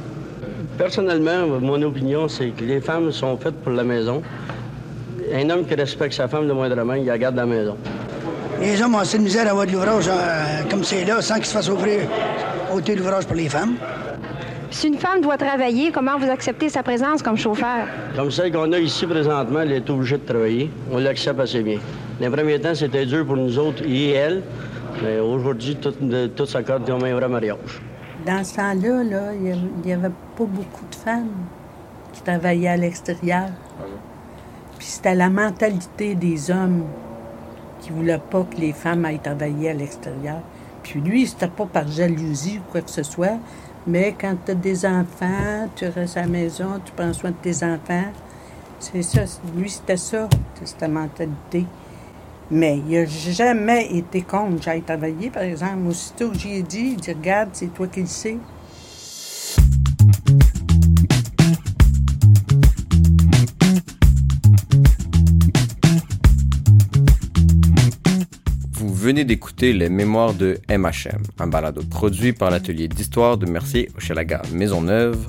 Personnellement, 0.77 1.47
mon 1.61 1.81
opinion, 1.83 2.29
c'est 2.29 2.49
que 2.51 2.65
les 2.65 2.81
femmes 2.81 3.13
sont 3.13 3.37
faites 3.37 3.55
pour 3.63 3.73
la 3.73 3.85
maison. 3.85 4.23
Un 5.33 5.49
homme 5.51 5.65
qui 5.65 5.75
respecte 5.75 6.15
sa 6.15 6.29
femme 6.29 6.49
de 6.49 6.53
moindrement, 6.53 6.95
il 6.95 7.07
la 7.07 7.17
garde 7.17 7.39
à 7.39 7.43
la 7.43 7.47
maison. 7.47 7.77
Les 8.61 8.81
hommes 8.83 8.95
ont 8.95 8.99
assez 8.99 9.19
de 9.19 9.23
misère 9.23 9.47
à 9.47 9.51
avoir 9.51 9.67
de 9.67 9.73
l'ouvrage 9.73 10.09
euh, 10.09 10.63
comme 10.71 10.85
c'est 10.85 11.05
là, 11.05 11.21
sans 11.23 11.37
qu'il 11.37 11.47
se 11.47 11.53
fasse 11.53 11.69
offrir 11.69 12.01
autant 12.73 12.95
d'ouvrage 12.95 13.27
pour 13.27 13.37
les 13.37 13.49
femmes. 13.49 13.75
Si 14.71 14.89
une 14.89 14.99
femme 14.99 15.21
doit 15.21 15.37
travailler, 15.37 15.93
comment 15.93 16.19
vous 16.19 16.29
acceptez 16.29 16.69
sa 16.69 16.83
présence 16.83 17.23
comme 17.23 17.37
chauffeur? 17.37 17.87
Comme 18.17 18.31
celle 18.33 18.51
qu'on 18.53 18.73
a 18.73 18.79
ici 18.79 19.07
présentement, 19.07 19.61
elle 19.61 19.73
est 19.73 19.89
obligée 19.89 20.19
de 20.19 20.25
travailler. 20.27 20.71
On 20.91 20.99
l'accepte 20.99 21.39
assez 21.39 21.63
bien. 21.63 21.79
Les 22.21 22.29
premiers 22.29 22.59
temps, 22.59 22.75
c'était 22.75 23.07
dur 23.07 23.25
pour 23.25 23.37
nous 23.37 23.59
autres 23.59 23.83
et 23.87 24.11
elle. 24.11 24.43
Mais 25.03 25.19
aujourd'hui, 25.21 25.77
tout, 25.77 25.95
tout 26.37 26.47
s'accorde 26.47 26.89
vrai 26.89 27.29
mariage. 27.29 27.83
Dans 28.27 28.43
ce 28.45 28.55
temps-là, 28.57 29.33
il 29.35 29.59
n'y 29.85 29.93
avait 29.93 30.09
pas 30.09 30.45
beaucoup 30.45 30.87
de 30.91 30.95
femmes 30.95 31.31
qui 32.13 32.23
travaillaient 32.23 32.69
à 32.69 32.77
l'extérieur. 32.77 33.51
Puis 34.79 34.87
c'était 34.87 35.15
la 35.15 35.29
mentalité 35.29 36.15
des 36.15 36.51
hommes 36.51 36.85
qui 37.81 37.91
ne 37.91 37.97
voulaient 37.97 38.21
pas 38.31 38.45
que 38.45 38.57
les 38.57 38.73
femmes 38.73 39.05
aillent 39.05 39.19
travailler 39.19 39.71
à 39.71 39.75
l'extérieur. 39.75 40.41
Puis 40.83 41.01
lui, 41.01 41.27
c'était 41.27 41.49
pas 41.49 41.67
par 41.67 41.89
jalousie 41.89 42.59
ou 42.59 42.71
quoi 42.71 42.81
que 42.81 42.91
ce 42.91 43.03
soit, 43.03 43.39
mais 43.87 44.15
quand 44.19 44.35
tu 44.45 44.53
as 44.53 44.55
des 44.55 44.87
enfants, 44.87 45.69
tu 45.75 45.87
restes 45.87 46.17
à 46.17 46.23
la 46.23 46.27
maison, 46.27 46.81
tu 46.85 46.93
prends 46.93 47.13
soin 47.13 47.31
de 47.31 47.37
tes 47.37 47.65
enfants. 47.65 48.05
C'est 48.81 49.03
ça. 49.03 49.23
Lui, 49.57 49.69
c'était 49.69 49.97
ça, 49.97 50.29
c'était 50.55 50.79
sa 50.81 50.89
mentalité. 50.89 51.67
Mais 52.51 52.79
il 52.89 53.01
n'a 53.01 53.07
jamais 53.07 53.97
été 53.97 54.21
contre 54.23 54.63
j'aille 54.63 54.83
travailler, 54.83 55.31
par 55.31 55.43
exemple. 55.43 55.87
Aussitôt 55.89 56.31
que 56.31 56.39
j'y 56.39 56.55
ai 56.57 56.63
dit, 56.63 56.93
il 56.93 56.97
dit 56.97 57.13
Regarde, 57.13 57.51
c'est 57.53 57.73
toi 57.73 57.87
qui 57.87 58.01
le 58.01 58.07
sais. 58.07 58.37
Vous 68.73 68.93
venez 68.93 69.25
d'écouter 69.25 69.73
les 69.73 69.89
mémoires 69.89 70.35
de 70.35 70.61
MHM, 70.69 71.23
un 71.39 71.47
balado 71.47 71.83
produit 71.83 72.33
par 72.33 72.51
l'atelier 72.51 72.89
d'histoire 72.89 73.39
de 73.39 73.47
Mercier-Hochelaga 73.47 74.43
Maisonneuve 74.53 75.29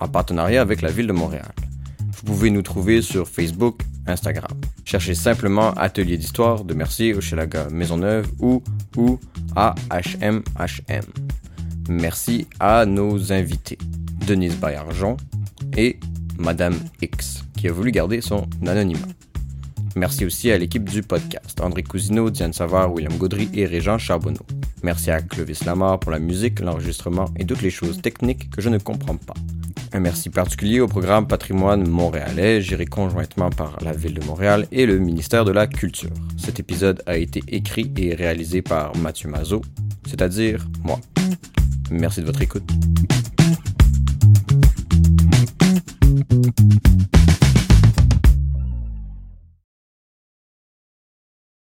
en 0.00 0.08
partenariat 0.08 0.62
avec 0.62 0.82
la 0.82 0.90
ville 0.90 1.06
de 1.06 1.12
Montréal. 1.12 1.52
Vous 2.00 2.24
pouvez 2.24 2.50
nous 2.50 2.62
trouver 2.62 3.02
sur 3.02 3.28
Facebook, 3.28 3.82
Instagram. 4.06 4.60
Cherchez 4.84 5.14
simplement 5.14 5.72
Atelier 5.74 6.16
d'histoire 6.16 6.64
de 6.64 6.74
Mercier 6.74 7.14
Maison 7.14 7.70
Maisonneuve 7.70 8.30
ou, 8.38 8.62
ou 8.96 9.18
AHMHM. 9.56 11.04
Merci 11.88 12.46
à 12.58 12.86
nos 12.86 13.32
invités, 13.32 13.78
Denise 14.26 14.56
Bayarjon 14.56 15.16
et 15.76 15.98
Madame 16.38 16.74
X, 17.00 17.44
qui 17.56 17.68
a 17.68 17.72
voulu 17.72 17.92
garder 17.92 18.20
son 18.20 18.46
anonymat. 18.66 19.06
Merci 19.96 20.26
aussi 20.26 20.50
à 20.50 20.58
l'équipe 20.58 20.86
du 20.86 21.02
podcast, 21.02 21.58
André 21.62 21.82
Cousineau, 21.82 22.28
Diane 22.28 22.52
Savard, 22.52 22.92
William 22.92 23.16
Gaudry 23.16 23.48
et 23.54 23.64
Régent 23.64 23.96
Charbonneau. 23.96 24.44
Merci 24.82 25.10
à 25.10 25.22
Clovis 25.22 25.64
Lamar 25.64 25.98
pour 25.98 26.12
la 26.12 26.18
musique, 26.18 26.60
l'enregistrement 26.60 27.24
et 27.38 27.46
toutes 27.46 27.62
les 27.62 27.70
choses 27.70 28.02
techniques 28.02 28.50
que 28.50 28.60
je 28.60 28.68
ne 28.68 28.76
comprends 28.76 29.16
pas. 29.16 29.32
Un 29.94 30.00
merci 30.00 30.28
particulier 30.28 30.80
au 30.80 30.86
programme 30.86 31.26
Patrimoine 31.26 31.88
montréalais, 31.88 32.60
géré 32.60 32.84
conjointement 32.84 33.48
par 33.48 33.78
la 33.82 33.92
Ville 33.92 34.12
de 34.12 34.24
Montréal 34.26 34.66
et 34.70 34.84
le 34.84 34.98
ministère 34.98 35.46
de 35.46 35.52
la 35.52 35.66
Culture. 35.66 36.10
Cet 36.36 36.60
épisode 36.60 37.02
a 37.06 37.16
été 37.16 37.42
écrit 37.48 37.90
et 37.96 38.14
réalisé 38.14 38.60
par 38.60 38.94
Mathieu 38.98 39.30
Mazot, 39.30 39.62
c'est-à-dire 40.06 40.66
moi. 40.84 41.00
Merci 41.90 42.20
de 42.20 42.26
votre 42.26 42.42
écoute. 42.42 42.70